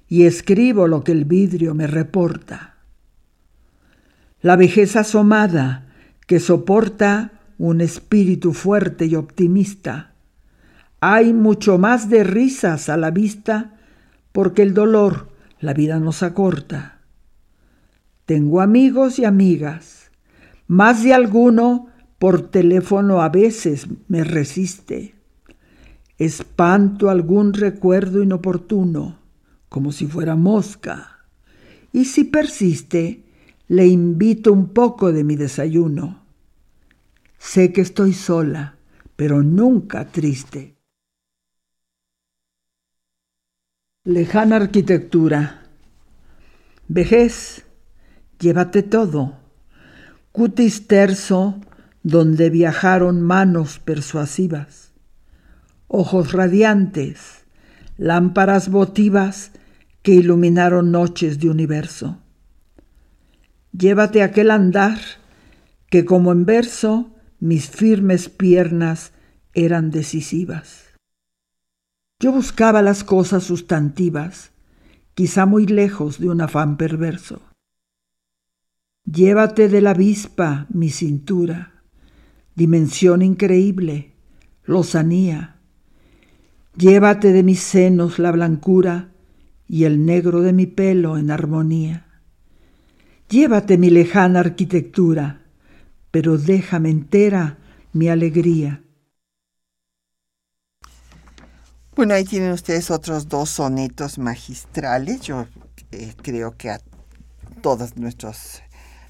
[0.07, 2.77] y escribo lo que el vidrio me reporta.
[4.39, 5.85] La vejez asomada
[6.25, 10.13] que soporta un espíritu fuerte y optimista.
[11.01, 13.73] Hay mucho más de risas a la vista
[14.31, 15.27] porque el dolor
[15.59, 16.92] la vida nos acorta.
[18.25, 20.11] Tengo amigos y amigas.
[20.67, 21.87] Más de alguno
[22.19, 25.15] por teléfono a veces me resiste.
[26.17, 29.19] Espanto algún recuerdo inoportuno,
[29.67, 31.25] como si fuera mosca.
[31.91, 33.25] Y si persiste,
[33.67, 36.23] le invito un poco de mi desayuno.
[37.37, 38.77] Sé que estoy sola,
[39.17, 40.77] pero nunca triste.
[44.05, 45.63] Lejana arquitectura.
[46.87, 47.65] Vejez
[48.43, 49.37] llévate todo.
[50.31, 51.61] Cutis terso,
[52.03, 54.91] donde viajaron manos persuasivas,
[55.87, 57.45] ojos radiantes,
[57.97, 59.51] lámparas votivas
[60.01, 62.19] que iluminaron noches de universo.
[63.71, 64.99] Llévate aquel andar
[65.89, 69.13] que como en verso mis firmes piernas
[69.53, 70.83] eran decisivas.
[72.19, 74.51] Yo buscaba las cosas sustantivas,
[75.13, 77.52] quizá muy lejos de un afán perverso.
[79.13, 81.83] Llévate de la avispa mi cintura,
[82.55, 84.13] dimensión increíble,
[84.63, 85.57] lozanía.
[86.75, 89.11] Llévate de mis senos la blancura
[89.67, 92.07] y el negro de mi pelo en armonía.
[93.29, 95.43] Llévate mi lejana arquitectura,
[96.09, 97.59] pero déjame entera
[97.91, 98.81] mi alegría.
[101.95, 105.21] Bueno, ahí tienen ustedes otros dos sonetos magistrales.
[105.21, 105.45] Yo
[105.91, 106.79] eh, creo que a
[107.61, 108.63] todos nuestros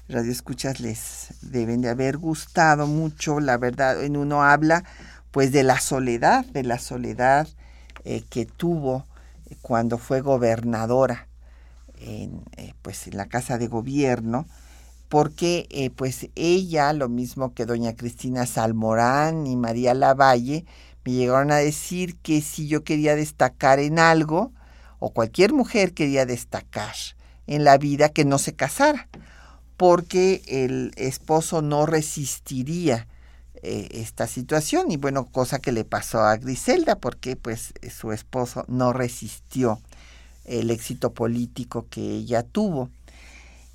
[0.08, 4.84] radioescuchas les deben de haber gustado mucho, la verdad, en uno habla
[5.30, 7.48] pues de la soledad, de la soledad
[8.04, 9.06] eh, que tuvo
[9.62, 11.26] cuando fue gobernadora
[11.98, 14.46] en, eh, pues, en la Casa de Gobierno,
[15.08, 20.64] porque eh, pues ella, lo mismo que doña Cristina Salmorán y María Lavalle,
[21.04, 24.52] me llegaron a decir que si yo quería destacar en algo,
[24.98, 26.94] o cualquier mujer quería destacar
[27.46, 29.08] en la vida, que no se casara,
[29.76, 33.06] porque el esposo no resistiría
[33.62, 38.64] eh, esta situación y bueno, cosa que le pasó a Griselda, porque pues su esposo
[38.68, 39.80] no resistió
[40.44, 42.90] el éxito político que ella tuvo.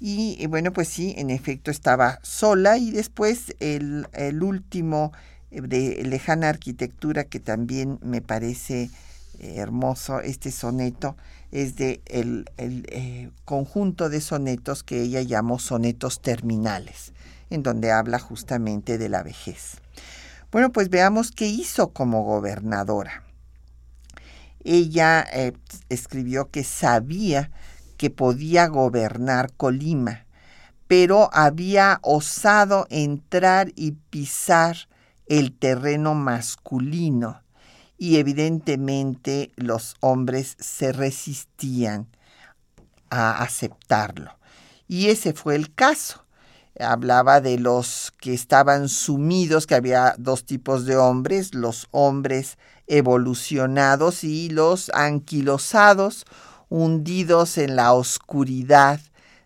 [0.01, 5.11] Y bueno, pues sí, en efecto estaba sola y después el, el último
[5.51, 8.89] eh, de lejana arquitectura que también me parece
[9.39, 11.17] eh, hermoso, este soneto,
[11.51, 17.13] es de el, el eh, conjunto de sonetos que ella llamó sonetos terminales,
[17.49, 19.77] en donde habla justamente de la vejez.
[20.51, 23.23] Bueno, pues veamos qué hizo como gobernadora.
[24.63, 25.25] Ella
[25.87, 27.51] escribió que sabía
[27.97, 30.25] que podía gobernar Colima,
[30.87, 34.75] pero había osado entrar y pisar
[35.27, 37.41] el terreno masculino
[37.99, 42.07] y evidentemente los hombres se resistían
[43.09, 44.31] a aceptarlo.
[44.87, 46.25] Y ese fue el caso.
[46.79, 54.23] Hablaba de los que estaban sumidos, que había dos tipos de hombres, los hombres evolucionados
[54.23, 56.25] y los anquilosados
[56.69, 59.01] hundidos en la oscuridad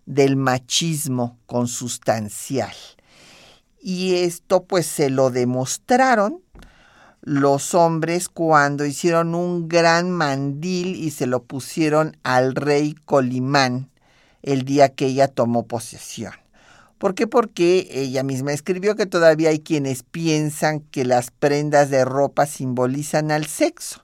[0.05, 2.75] del machismo consustancial.
[3.81, 6.42] Y esto pues se lo demostraron
[7.25, 13.89] los hombres cuando hicieron un gran mandil y se lo pusieron al rey Colimán
[14.41, 16.33] el día que ella tomó posesión.
[16.97, 17.25] ¿Por qué?
[17.25, 23.31] Porque ella misma escribió que todavía hay quienes piensan que las prendas de ropa simbolizan
[23.31, 24.03] al sexo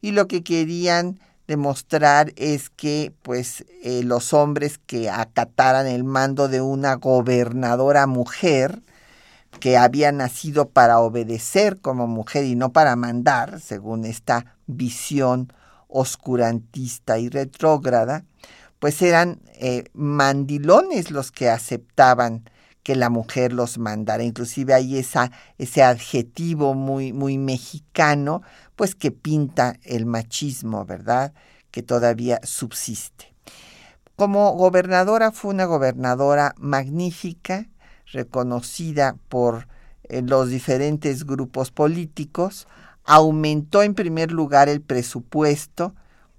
[0.00, 1.18] y lo que querían
[1.48, 8.80] demostrar es que pues eh, los hombres que acataran el mando de una gobernadora mujer
[9.58, 15.52] que había nacido para obedecer como mujer y no para mandar, según esta visión
[15.88, 18.24] oscurantista y retrógrada,
[18.78, 22.44] pues eran eh, mandilones los que aceptaban
[22.82, 24.22] que la mujer los mandara.
[24.22, 28.42] Inclusive hay esa, ese adjetivo muy, muy mexicano,
[28.76, 31.34] pues que pinta el machismo, ¿verdad?
[31.70, 33.34] Que todavía subsiste.
[34.16, 37.68] Como gobernadora fue una gobernadora magnífica,
[38.12, 39.66] reconocida por
[40.04, 42.66] eh, los diferentes grupos políticos,
[43.04, 45.94] aumentó en primer lugar el presupuesto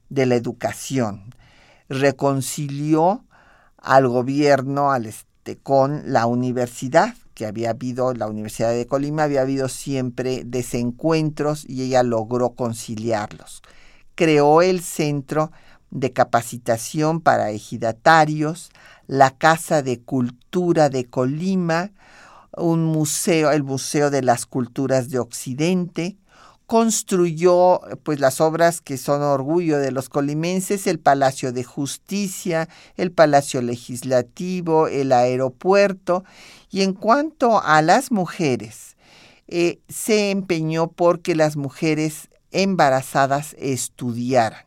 [0.09, 1.33] de la educación,
[1.89, 3.25] reconcilió
[3.77, 9.41] al gobierno, al, este, con la universidad, que había habido, la Universidad de Colima había
[9.41, 13.61] habido siempre desencuentros y ella logró conciliarlos.
[14.15, 15.51] Creó el Centro
[15.89, 18.69] de Capacitación para Ejidatarios,
[19.11, 21.91] la Casa de Cultura de Colima,
[22.55, 26.15] un museo, el Museo de las Culturas de Occidente,
[26.65, 33.11] construyó pues las obras que son orgullo de los colimenses, el Palacio de Justicia, el
[33.11, 36.23] Palacio Legislativo, el aeropuerto.
[36.69, 38.95] Y en cuanto a las mujeres,
[39.49, 44.63] eh, se empeñó porque las mujeres embarazadas estudiaran.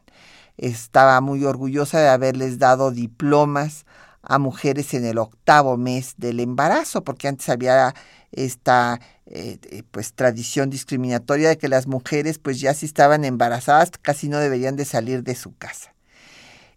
[0.59, 3.87] Estaba muy orgullosa de haberles dado diplomas
[4.27, 7.95] a mujeres en el octavo mes del embarazo, porque antes había
[8.33, 14.29] esta eh, pues tradición discriminatoria de que las mujeres pues ya si estaban embarazadas casi
[14.29, 15.95] no deberían de salir de su casa.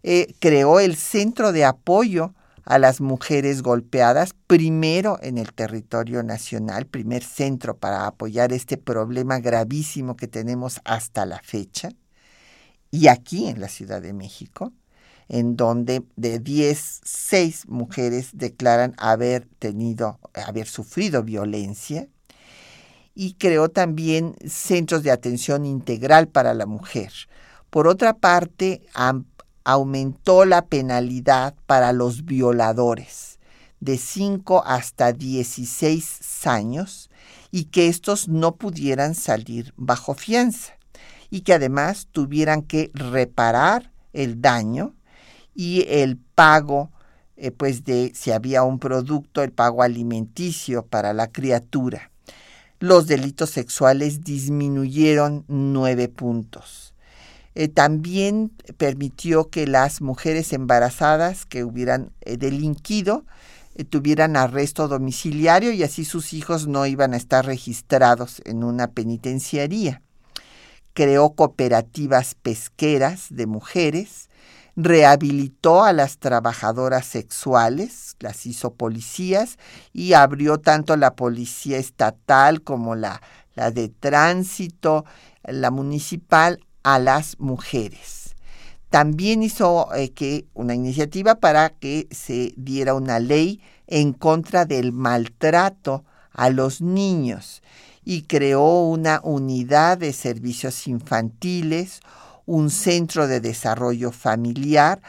[0.02, 2.34] Eh, creó el centro de apoyo
[2.64, 9.40] a las mujeres golpeadas, primero en el territorio nacional, primer centro para apoyar este problema
[9.40, 11.88] gravísimo que tenemos hasta la fecha,
[12.90, 14.72] y aquí en la Ciudad de México
[15.28, 22.08] en donde de 10, 6 mujeres declaran haber tenido, haber sufrido violencia
[23.14, 27.12] y creó también centros de atención integral para la mujer.
[27.68, 28.82] Por otra parte,
[29.64, 33.38] aumentó la penalidad para los violadores
[33.80, 37.10] de 5 hasta 16 años
[37.50, 40.74] y que estos no pudieran salir bajo fianza
[41.30, 44.94] y que además tuvieran que reparar el daño
[45.58, 46.92] y el pago,
[47.36, 52.12] eh, pues de si había un producto, el pago alimenticio para la criatura.
[52.78, 56.94] Los delitos sexuales disminuyeron nueve puntos.
[57.56, 63.24] Eh, también permitió que las mujeres embarazadas que hubieran eh, delinquido
[63.90, 70.02] tuvieran arresto domiciliario y así sus hijos no iban a estar registrados en una penitenciaría
[70.98, 74.27] creó cooperativas pesqueras de mujeres,
[74.80, 79.58] rehabilitó a las trabajadoras sexuales, las hizo policías
[79.92, 83.20] y abrió tanto la policía estatal como la,
[83.56, 85.04] la de tránsito,
[85.42, 88.36] la municipal, a las mujeres.
[88.88, 94.92] También hizo eh, que una iniciativa para que se diera una ley en contra del
[94.92, 97.62] maltrato a los niños
[98.04, 102.00] y creó una unidad de servicios infantiles,
[102.48, 105.02] un centro de desarrollo familiar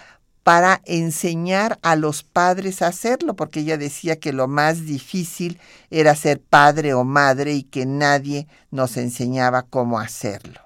[0.43, 5.57] para enseñar a los padres a hacerlo, porque ella decía que lo más difícil
[5.89, 10.59] era ser padre o madre y que nadie nos enseñaba cómo hacerlo.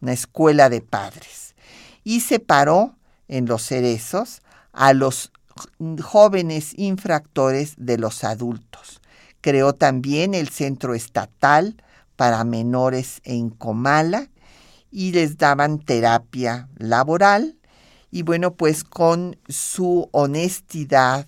[0.00, 1.54] Una escuela de padres.
[2.04, 2.96] Y separó
[3.28, 4.40] en los cerezos
[4.72, 5.30] a los
[6.02, 9.02] jóvenes infractores de los adultos.
[9.42, 11.76] Creó también el Centro Estatal
[12.16, 14.30] para Menores en Comala
[14.90, 17.58] y les daban terapia laboral
[18.10, 21.26] y bueno, pues con su honestidad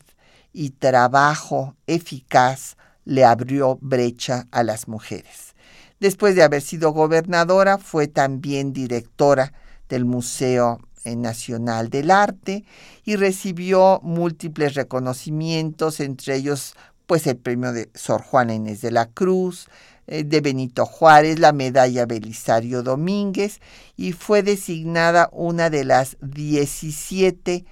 [0.53, 5.55] y trabajo eficaz le abrió brecha a las mujeres.
[6.01, 9.53] Después de haber sido gobernadora, fue también directora
[9.89, 12.65] del Museo Nacional del Arte
[13.05, 16.75] y recibió múltiples reconocimientos, entre ellos
[17.07, 19.69] pues el premio de Sor Juana Inés de la Cruz,
[20.11, 23.61] de Benito Juárez, la medalla Belisario Domínguez
[23.97, 27.65] y fue designada una de las 17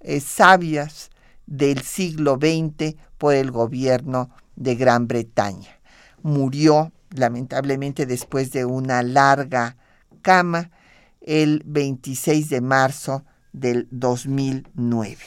[0.00, 1.10] eh, sabias
[1.46, 5.78] del siglo XX por el gobierno de Gran Bretaña.
[6.22, 9.76] Murió lamentablemente después de una larga
[10.22, 10.70] cama
[11.20, 15.18] el 26 de marzo del 2009.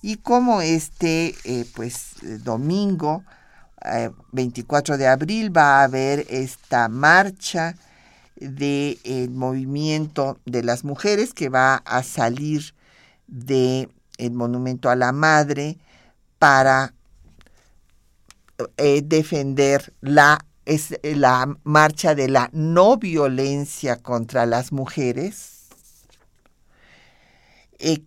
[0.00, 3.24] Y como este eh, pues domingo
[4.32, 7.76] 24 de abril va a haber esta marcha
[8.36, 12.74] del movimiento de las mujeres que va a salir
[13.26, 15.78] del el monumento a la madre
[16.38, 16.92] para
[18.76, 25.68] eh, defender la, es, la marcha de la no violencia contra las mujeres,
[27.78, 28.02] eh,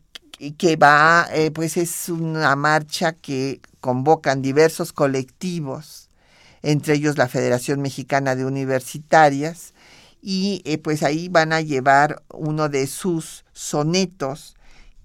[0.57, 6.09] que va, eh, pues es una marcha que convocan diversos colectivos,
[6.63, 9.73] entre ellos la Federación Mexicana de Universitarias,
[10.21, 14.55] y eh, pues ahí van a llevar uno de sus sonetos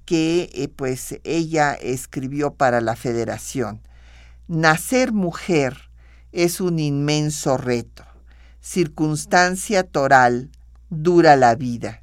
[0.07, 3.83] que eh, pues ella escribió para la federación.
[4.49, 5.91] Nacer mujer
[6.33, 8.05] es un inmenso reto,
[8.61, 10.51] circunstancia toral,
[10.89, 12.03] dura la vida.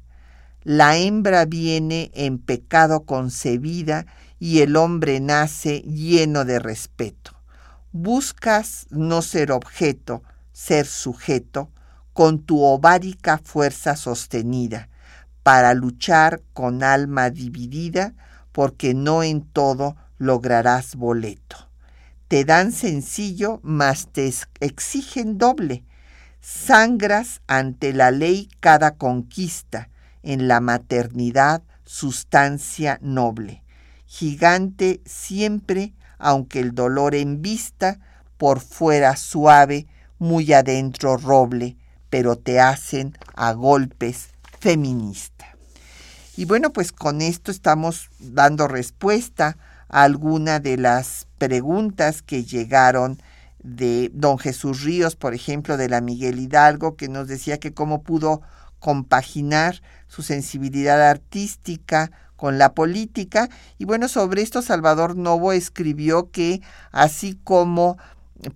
[0.64, 4.06] La hembra viene en pecado concebida
[4.40, 7.32] y el hombre nace lleno de respeto.
[7.92, 11.70] Buscas no ser objeto, ser sujeto,
[12.14, 14.88] con tu ovárica fuerza sostenida,
[15.42, 18.14] para luchar con alma dividida,
[18.52, 21.68] porque no en todo lograrás boleto.
[22.28, 25.84] Te dan sencillo, mas te exigen doble.
[26.40, 29.90] Sangras ante la ley cada conquista,
[30.24, 33.64] en la maternidad sustancia noble
[34.14, 37.98] gigante siempre, aunque el dolor en vista,
[38.36, 39.88] por fuera suave,
[40.20, 41.76] muy adentro roble,
[42.10, 44.28] pero te hacen a golpes
[44.60, 45.46] feminista.
[46.36, 49.56] Y bueno, pues con esto estamos dando respuesta
[49.88, 53.20] a alguna de las preguntas que llegaron
[53.64, 58.02] de don Jesús Ríos, por ejemplo, de la Miguel Hidalgo, que nos decía que cómo
[58.02, 58.42] pudo
[58.84, 63.48] compaginar su sensibilidad artística con la política.
[63.78, 66.60] Y bueno, sobre esto Salvador Novo escribió que
[66.92, 67.96] así como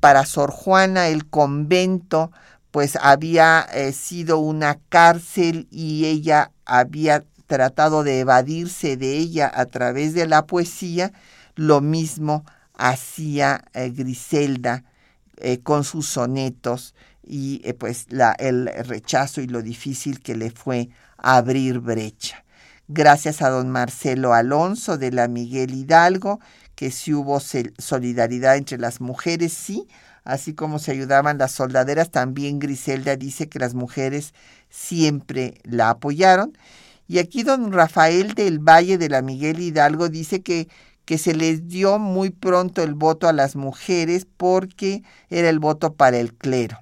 [0.01, 2.31] para Sor Juana el convento
[2.73, 9.65] pues había eh, sido una cárcel y ella había tratado de evadirse de ella a
[9.65, 11.15] través de la poesía,
[11.55, 14.85] lo mismo hacía eh, Griselda
[15.39, 16.95] eh, con sus sonetos
[17.29, 22.45] y pues la, el rechazo y lo difícil que le fue abrir brecha
[22.89, 26.41] gracias a don Marcelo Alonso de la Miguel Hidalgo,
[26.75, 29.87] que si hubo solidaridad entre las mujeres, sí,
[30.25, 34.35] así como se ayudaban las soldaderas, también Griselda dice que las mujeres
[34.71, 36.57] siempre la apoyaron.
[37.07, 40.69] Y aquí don Rafael del Valle de la Miguel Hidalgo dice que,
[41.05, 45.95] que se les dio muy pronto el voto a las mujeres porque era el voto
[45.95, 46.79] para el clero.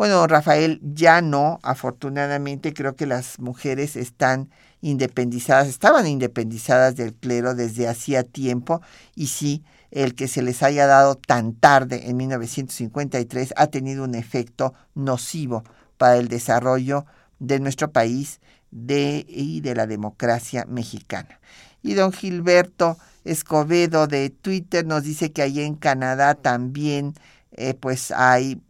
[0.00, 4.48] Bueno, Rafael, ya no, afortunadamente creo que las mujeres están
[4.80, 8.80] independizadas, estaban independizadas del clero desde hacía tiempo
[9.14, 14.14] y sí, el que se les haya dado tan tarde en 1953 ha tenido un
[14.14, 15.64] efecto nocivo
[15.98, 17.04] para el desarrollo
[17.38, 18.40] de nuestro país
[18.70, 21.40] de, y de la democracia mexicana.
[21.82, 27.12] Y don Gilberto Escobedo de Twitter nos dice que allí en Canadá también
[27.52, 28.62] eh, pues hay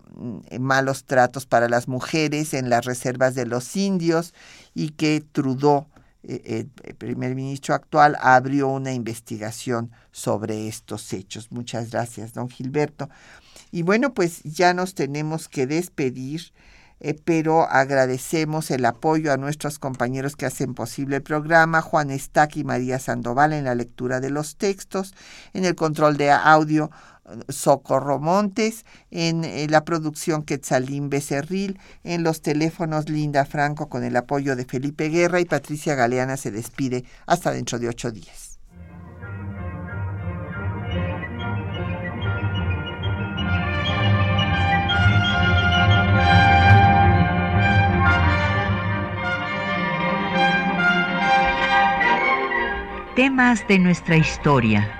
[0.58, 4.34] malos tratos para las mujeres en las reservas de los indios
[4.74, 5.86] y que Trudeau,
[6.22, 11.50] eh, el primer ministro actual, abrió una investigación sobre estos hechos.
[11.50, 13.08] Muchas gracias, don Gilberto.
[13.70, 16.52] Y bueno, pues ya nos tenemos que despedir.
[17.02, 22.56] Eh, pero agradecemos el apoyo a nuestros compañeros que hacen posible el programa, Juan Estac
[22.56, 25.14] y María Sandoval en la lectura de los textos,
[25.54, 26.90] en el control de audio,
[27.48, 34.16] Socorro Montes, en, eh, la producción Quetzalín Becerril, en los teléfonos Linda Franco con el
[34.16, 38.58] apoyo de Felipe Guerra y Patricia Galeana se despide hasta dentro de ocho días.
[53.16, 54.99] Temas de nuestra historia.